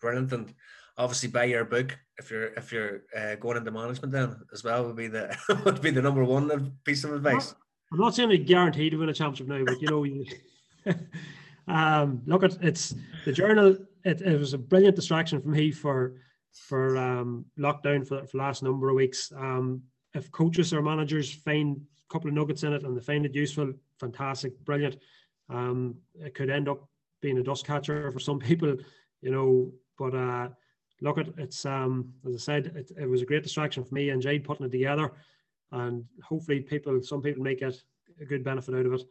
[0.00, 0.54] Brilliant, and
[0.96, 4.84] obviously buy your book if you're if you're uh, going into management then as well
[4.84, 5.34] would be the
[5.64, 7.54] would be the number one piece of advice.
[7.92, 10.24] I'm not saying you're guaranteed to win a championship now, but you know, you,
[11.68, 12.94] um, look at it's
[13.24, 13.76] the journal.
[14.04, 16.14] It, it, was a brilliant distraction for me for
[16.52, 19.32] for um, lockdown for, for the last number of weeks.
[19.36, 19.82] Um,
[20.14, 23.34] if coaches or managers find a couple of nuggets in it and they find it
[23.34, 24.96] useful, fantastic, brilliant.
[25.48, 26.88] Um, it could end up
[27.20, 28.76] being a dust catcher for some people,
[29.20, 29.72] you know.
[30.00, 30.48] But uh,
[31.02, 34.08] look at it's um, as I said, it, it was a great distraction for me
[34.08, 35.12] and Jade putting it together,
[35.72, 37.82] and hopefully people, some people make it
[38.18, 39.02] a good benefit out of it.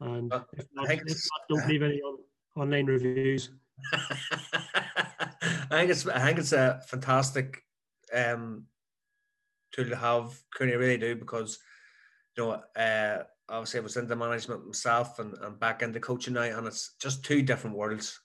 [0.00, 2.16] And if not, if not don't leave any on,
[2.56, 3.50] online reviews.
[3.92, 7.62] I think it's I think it's a fantastic
[8.14, 8.64] um,
[9.72, 10.34] tool to have.
[10.56, 11.58] Cooney really do because
[12.38, 16.42] you know uh, obviously I was into management myself and, and back into coaching now,
[16.42, 18.18] and it's just two different worlds,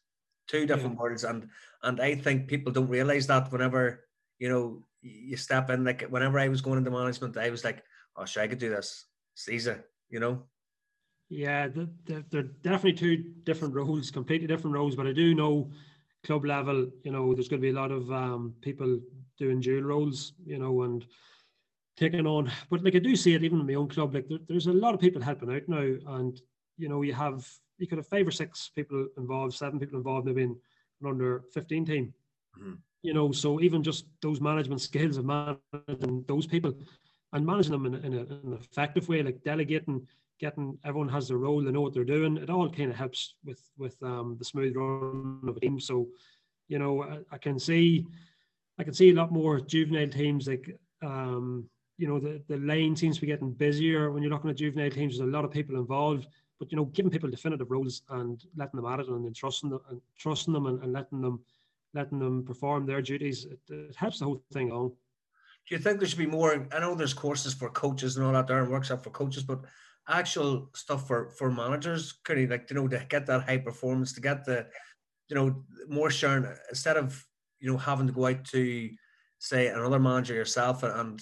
[0.47, 1.01] two different yeah.
[1.01, 1.47] worlds, and
[1.83, 4.05] and I think people don't realize that whenever
[4.39, 5.83] you know you step in.
[5.83, 7.83] Like whenever I was going into management, I was like,
[8.15, 9.05] oh, sure, I could do this.
[9.33, 9.75] It's easy,
[10.09, 10.43] you know.
[11.29, 11.69] Yeah,
[12.05, 14.95] they're definitely two different roles, completely different roles.
[14.95, 15.71] But I do know
[16.25, 18.99] club level, you know, there's going to be a lot of um, people
[19.37, 21.05] doing dual roles, you know, and
[21.97, 22.51] taking on.
[22.69, 24.73] But like I do see it even in my own club, like there, there's a
[24.73, 26.39] lot of people helping out now, and
[26.77, 27.47] you know, you have
[27.81, 30.55] you could have five or six people involved, seven people involved, maybe in
[31.01, 32.13] an under 15 team.
[32.59, 32.73] Mm-hmm.
[33.01, 36.73] You know, so even just those management skills of managing those people
[37.33, 40.07] and managing them in, in, a, in an effective way, like delegating
[40.41, 42.35] getting everyone has their role, they know what they're doing.
[42.37, 45.79] It all kind of helps with with um, the smooth run of a team.
[45.79, 46.07] So,
[46.67, 48.07] you know, I, I, can see,
[48.79, 52.95] I can see a lot more juvenile teams like, um, you know, the the lane
[52.95, 55.17] seems to be getting busier when you're looking at juvenile teams.
[55.17, 56.27] There's a lot of people involved,
[56.61, 59.71] but you know, giving people definitive roles and letting them at it and then trusting
[59.71, 61.39] them and trusting them and, and letting them
[61.95, 64.89] letting them perform their duties, it, it helps the whole thing along.
[65.67, 66.67] Do you think there should be more?
[66.71, 69.61] I know there's courses for coaches and all that there and workshop for coaches, but
[70.07, 74.21] actual stuff for for managers, could like you know to get that high performance, to
[74.21, 74.67] get the
[75.29, 77.25] you know more sharing instead of
[77.59, 78.91] you know having to go out to
[79.39, 81.21] say another manager yourself and, and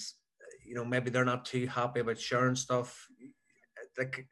[0.65, 3.07] you know maybe they're not too happy about sharing stuff.
[3.97, 4.27] Like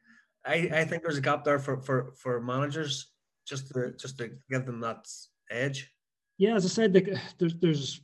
[0.47, 3.07] I I think there's a gap there for for for managers
[3.45, 5.07] just to just to give them that
[5.51, 5.91] edge.
[6.37, 6.93] Yeah, as I said,
[7.39, 8.01] there's there's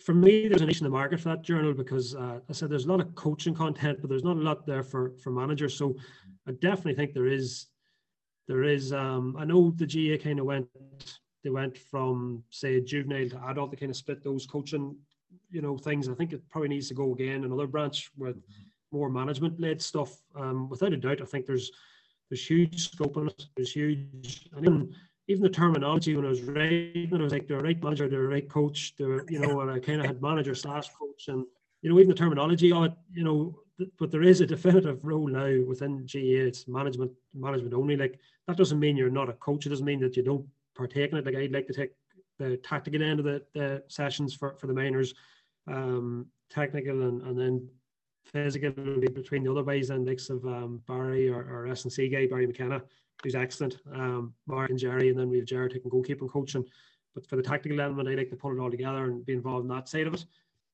[0.00, 2.70] for me, there's a niche in the market for that journal because uh, I said
[2.70, 5.76] there's a lot of coaching content, but there's not a lot there for for managers.
[5.76, 5.96] So
[6.46, 7.66] I definitely think there is
[8.46, 8.92] there is.
[8.92, 10.68] Um, I know the GAA kind of went
[11.44, 13.70] they went from say juvenile to adult.
[13.70, 14.96] They kind of split those coaching
[15.50, 16.08] you know things.
[16.08, 18.36] I think it probably needs to go again another branch with
[18.92, 20.16] more management led stuff.
[20.34, 21.70] Um, without a doubt, I think there's
[22.30, 23.46] there's huge scope in it.
[23.56, 24.94] There's huge and even
[25.28, 28.24] even the terminology when I was writing, I was like, they're a right manager, they're
[28.24, 31.28] a right coach, they're, you know, and I kind of had manager slash coach.
[31.28, 31.44] And,
[31.82, 35.04] you know, even the terminology of it, you know, th- but there is a definitive
[35.04, 37.94] role now within GAA, it's management, management only.
[37.94, 39.66] Like, that doesn't mean you're not a coach.
[39.66, 41.26] It doesn't mean that you don't partake in it.
[41.26, 41.90] Like, I'd like to take
[42.38, 45.12] the tactical end of the, the sessions for, for the minors,
[45.66, 47.68] um, technical and, and then
[48.32, 52.46] physical between the other ways and likes of um, Barry or, or S&C guy, Barry
[52.46, 52.82] McKenna
[53.22, 53.78] who's excellent.
[53.92, 56.64] Um, Mark and Jerry, and then we have Jared taking goalkeeping coaching.
[57.14, 59.64] But for the tactical element, I like to put it all together and be involved
[59.64, 60.24] in that side of it.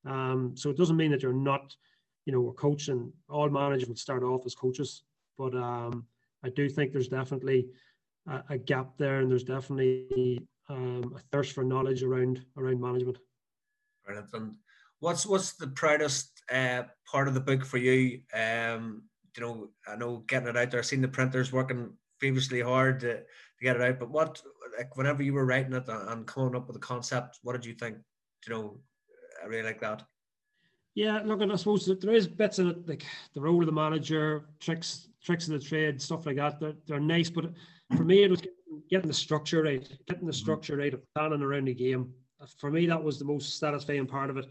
[0.04, 1.74] Um, so it doesn't mean that you're not,
[2.26, 5.04] you know, a coach and all managers would start off as coaches.
[5.38, 6.04] But um,
[6.42, 7.68] I do think there's definitely
[8.28, 13.18] a, a gap there, and there's definitely um, a thirst for knowledge around around management.
[14.04, 14.28] Brilliant.
[14.34, 14.54] And
[15.00, 18.20] what's what's the proudest uh, part of the book for you?
[18.34, 19.02] Um,
[19.36, 23.16] you know, I know getting it out there, seeing the printers working previously hard to,
[23.16, 23.24] to
[23.62, 23.98] get it out.
[23.98, 24.40] But what,
[24.78, 27.74] like, whenever you were writing it and coming up with the concept, what did you
[27.74, 27.96] think?
[28.46, 28.80] You know,
[29.42, 30.02] I really like that.
[30.94, 33.72] Yeah, look, and I suppose there is bits in it, like the role of the
[33.72, 36.60] manager, tricks, tricks of the trade, stuff like that.
[36.60, 37.46] They're, they're nice, but
[37.96, 38.42] for me, it was
[38.88, 40.42] getting the structure right, getting the mm-hmm.
[40.42, 42.12] structure right of planning around the game.
[42.58, 44.46] For me, that was the most satisfying part of it.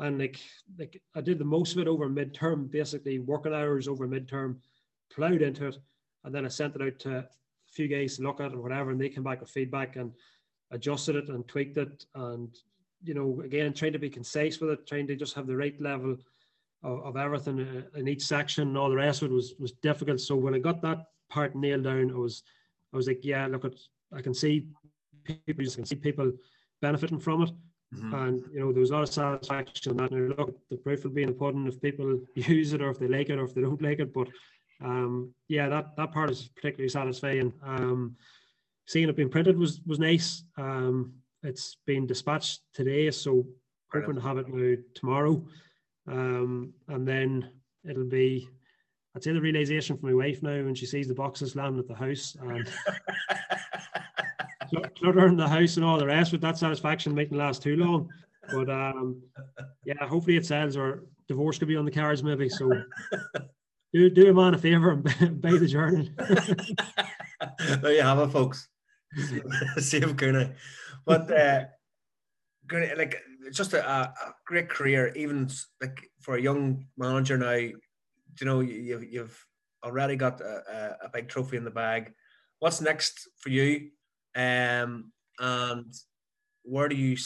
[0.00, 0.40] And like,
[0.78, 4.56] like I did the most of it over midterm, basically working hours over midterm,
[5.12, 5.76] plowed into it,
[6.24, 7.24] and then I sent it out to a
[7.70, 10.12] few guys to look at it or whatever, and they came back with feedback and
[10.70, 12.06] adjusted it and tweaked it.
[12.14, 12.48] And,
[13.02, 15.78] you know, again, trying to be concise with it, trying to just have the right
[15.80, 16.16] level
[16.82, 19.72] of, of everything uh, in each section and all the rest of it was, was
[19.72, 20.20] difficult.
[20.20, 22.42] So when I got that part nailed down, I was,
[22.92, 23.74] I was like, yeah, look at,
[24.12, 24.68] I can see
[25.24, 26.32] people, I can see people
[26.80, 27.50] benefiting from it.
[27.94, 28.14] Mm-hmm.
[28.14, 30.12] And you know, there was a lot of satisfaction in that.
[30.12, 32.98] Now, look, the proof will be in the pudding if people use it or if
[32.98, 34.14] they like it or if they don't like it.
[34.14, 34.28] But
[34.82, 37.52] um, yeah, that that part is particularly satisfying.
[37.64, 38.16] Um,
[38.86, 40.44] seeing it being printed was was nice.
[40.56, 43.46] Um, it's been dispatched today, so
[43.92, 45.44] hoping to have it now tomorrow.
[46.06, 47.50] Um, and then
[47.88, 48.48] it'll be,
[49.14, 51.88] I'd say the realization for my wife now when she sees the boxes landing at
[51.88, 52.68] the house and
[54.96, 58.08] cluttering the house and all the rest with that satisfaction mightn't last too long.
[58.52, 59.22] But um,
[59.84, 62.48] yeah, hopefully it sells or divorce could be on the cards maybe.
[62.48, 62.70] So
[63.92, 65.02] do do a man a favor and
[65.40, 66.06] buy the journal.
[67.80, 68.68] there you have it, folks.
[69.78, 70.52] Save Cooney.
[71.04, 71.64] But uh,
[72.96, 73.16] like
[73.52, 75.48] just a, a, great career, even
[75.80, 77.52] like for a young manager now.
[77.52, 79.46] You know, you, you've
[79.84, 82.12] already got a, a, big trophy in the bag.
[82.60, 83.90] What's next for you?
[84.34, 85.92] Um, and
[86.62, 87.16] where do you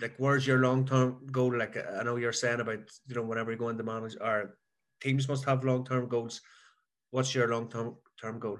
[0.00, 0.14] like?
[0.18, 1.56] Where's your long term goal?
[1.56, 4.56] Like I know you're saying about you know whenever you go into manage, our
[5.00, 6.40] teams must have long term goals.
[7.10, 8.58] What's your long term term goal?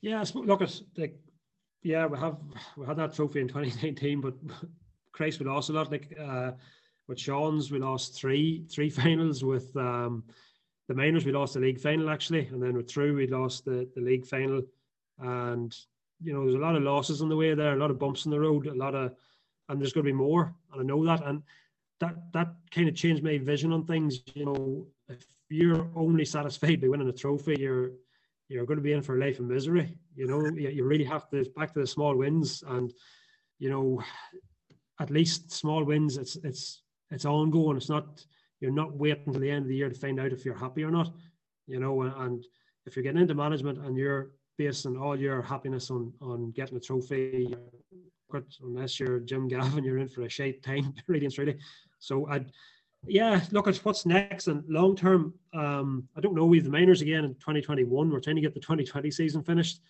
[0.00, 1.18] Yeah, look at like
[1.82, 2.38] yeah, we have
[2.76, 4.34] we had that trophy in 2019, but
[5.12, 5.90] Christ, we lost a lot.
[5.90, 6.52] Like uh,
[7.08, 9.44] with Sean's, we lost three three finals.
[9.44, 10.24] With um,
[10.88, 13.88] the minors, we lost the league final actually, and then with Truagh, we lost the,
[13.94, 14.62] the league final.
[15.18, 15.76] And
[16.22, 18.24] you know, there's a lot of losses on the way there, a lot of bumps
[18.24, 19.14] in the road, a lot of,
[19.68, 21.24] and there's going to be more, and I know that.
[21.26, 21.42] And
[22.00, 24.22] that that kind of changed my vision on things.
[24.34, 27.92] You know, if you're only satisfied by winning a trophy, you're
[28.48, 29.96] you're going to be in for life of misery.
[30.14, 32.92] You know, you really have to back to the small wins, and
[33.58, 34.02] you know,
[35.00, 36.18] at least small wins.
[36.18, 37.76] It's it's it's ongoing.
[37.76, 38.24] It's not
[38.60, 40.84] you're not waiting until the end of the year to find out if you're happy
[40.84, 41.12] or not.
[41.66, 42.44] You know, and
[42.84, 46.80] if you're getting into management and you're basing all your happiness on on getting a
[46.80, 47.54] trophy,
[48.62, 51.58] unless you're Jim Gavin, you're in for a shite time, really and truly.
[51.98, 52.50] So I'd
[53.06, 55.34] yeah, look at what's next and long term.
[55.52, 56.44] Um, I don't know.
[56.44, 58.10] We have the minors again in 2021.
[58.10, 59.80] We're trying to get the 2020 season finished.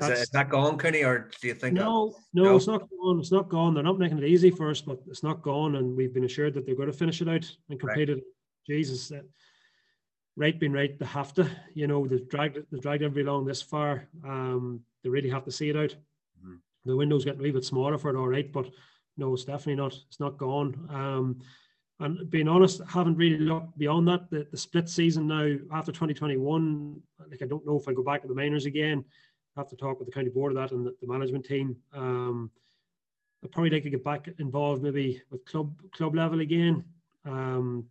[0.00, 1.74] Is, it, is that gone, Kenny, or do you think?
[1.74, 3.18] No, no, no, it's not gone.
[3.18, 3.74] It's not gone.
[3.74, 6.54] They're not making it easy for us, but it's not gone, and we've been assured
[6.54, 8.18] that they're going to finish it out and complete right.
[8.18, 8.24] it.
[8.66, 9.10] Jesus,
[10.38, 11.50] right being right, they have to.
[11.74, 14.08] You know, they've dragged they've dragged everybody along this far.
[14.24, 15.94] Um, they really have to see it out.
[16.40, 16.54] Mm-hmm.
[16.86, 18.70] The window's getting a wee bit smaller for it, all right, but
[19.16, 19.94] no, it's definitely not.
[20.08, 20.88] It's not gone.
[20.90, 21.40] Um,
[22.00, 24.30] and being honest, I haven't really looked beyond that.
[24.30, 28.22] The, the split season now after 2021, like I don't know if I go back
[28.22, 29.04] to the minors again.
[29.56, 31.76] I have to talk with the county board of that and the, the management team.
[31.92, 32.52] Um,
[33.42, 36.84] I'd probably like to get back involved maybe with club club level again.
[37.24, 37.86] Um,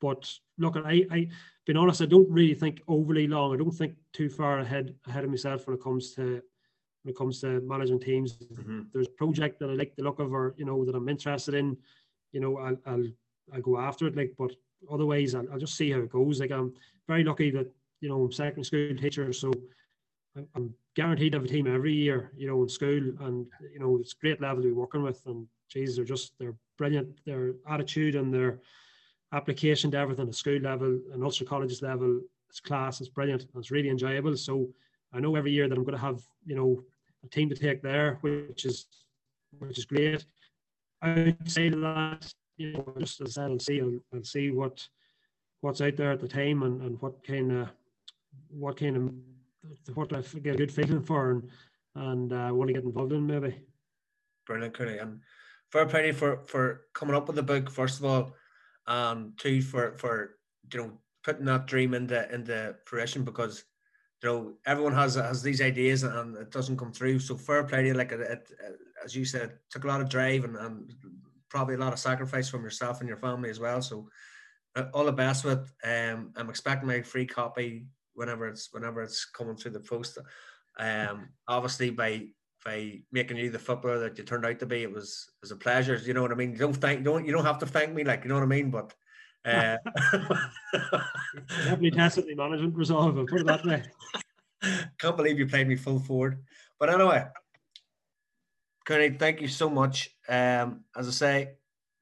[0.00, 1.28] but look, I, I,
[1.66, 3.54] being honest, I don't really think overly long.
[3.54, 6.42] I don't think too far ahead ahead of myself when it comes to
[7.02, 8.34] when it comes to managing teams.
[8.34, 8.82] Mm-hmm.
[8.92, 11.54] There's a project that I like the look of, or you know, that I'm interested
[11.54, 11.76] in.
[12.32, 13.06] You know, I'll, I'll
[13.54, 14.16] I'll go after it.
[14.16, 14.52] Like, but
[14.90, 16.40] otherwise, I'll, I'll, just see how it goes.
[16.40, 16.74] Like, I'm
[17.06, 19.52] very lucky that you know I'm second school teacher, so
[20.54, 22.32] I'm guaranteed to have a team every year.
[22.36, 25.22] You know, in school, and you know it's great level to be working with.
[25.26, 27.24] And geez, they're just they're brilliant.
[27.24, 28.60] Their attitude and their
[29.36, 33.00] application to everything at school level and Ulster College's level, it's class.
[33.00, 33.46] It's brilliant.
[33.54, 34.36] It's really enjoyable.
[34.36, 34.68] So
[35.12, 36.82] I know every year that I'm going to have you know
[37.24, 38.86] a team to take there, which is
[39.58, 40.24] which is great.
[41.02, 43.80] I would say to that you know, just as I said, I'll see,
[44.14, 44.86] I'll see what
[45.60, 47.68] what's out there at the time and, and what kind of
[48.48, 51.50] what kind of what I get a good feeling for and
[51.94, 53.56] and uh, want to get involved in maybe.
[54.46, 55.20] Brilliant, Cooney, and
[55.70, 58.34] fair play for for coming up with the book first of all,
[58.86, 60.36] and two for for
[60.72, 60.92] you know
[61.24, 63.64] putting that dream into into fruition because
[64.22, 67.18] you know everyone has has these ideas and it doesn't come through.
[67.18, 68.48] So fair play to you, like it, it,
[69.04, 70.92] as you said, took a lot of drive and, and
[71.48, 73.82] probably a lot of sacrifice from yourself and your family as well.
[73.82, 74.08] So
[74.76, 75.72] uh, all the best with.
[75.84, 80.18] Um, I'm expecting my free copy whenever it's whenever it's coming through the post.
[80.78, 82.28] Um, obviously by
[82.66, 85.52] by making you the footballer that you turned out to be, it was it was
[85.52, 85.96] a pleasure.
[85.96, 86.50] You know what I mean?
[86.50, 88.46] You don't thank don't you don't have to thank me like you know what I
[88.46, 88.92] mean, but.
[89.44, 89.76] Uh,
[91.48, 93.16] Definitely tested the management resolve.
[93.16, 93.80] I'll put it that way.
[94.98, 96.42] Can't believe you played me full forward.
[96.80, 97.26] But anyway,
[98.84, 100.10] Cooney, thank you so much.
[100.28, 101.50] Um, as I say,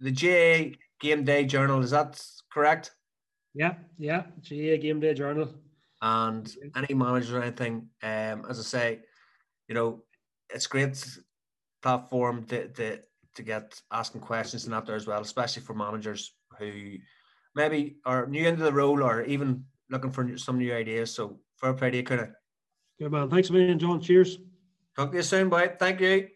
[0.00, 2.92] the GAA Game Day Journal is that correct?
[3.52, 5.52] Yeah, yeah, GAA Game Day Journal.
[6.00, 9.00] And any manager or anything, um, as I say,
[9.68, 10.02] you know,
[10.54, 11.04] it's great
[11.82, 12.98] platform to, to
[13.34, 16.96] to get asking questions and out there as well, especially for managers who
[17.54, 21.14] maybe are new into the role or even looking for some new ideas.
[21.14, 22.28] So fair play to you, Cooney.
[22.98, 23.28] Good man.
[23.28, 24.00] Thanks a million, John.
[24.00, 24.38] Cheers.
[24.96, 25.72] Talk to you soon, bye.
[25.78, 26.28] Thank you.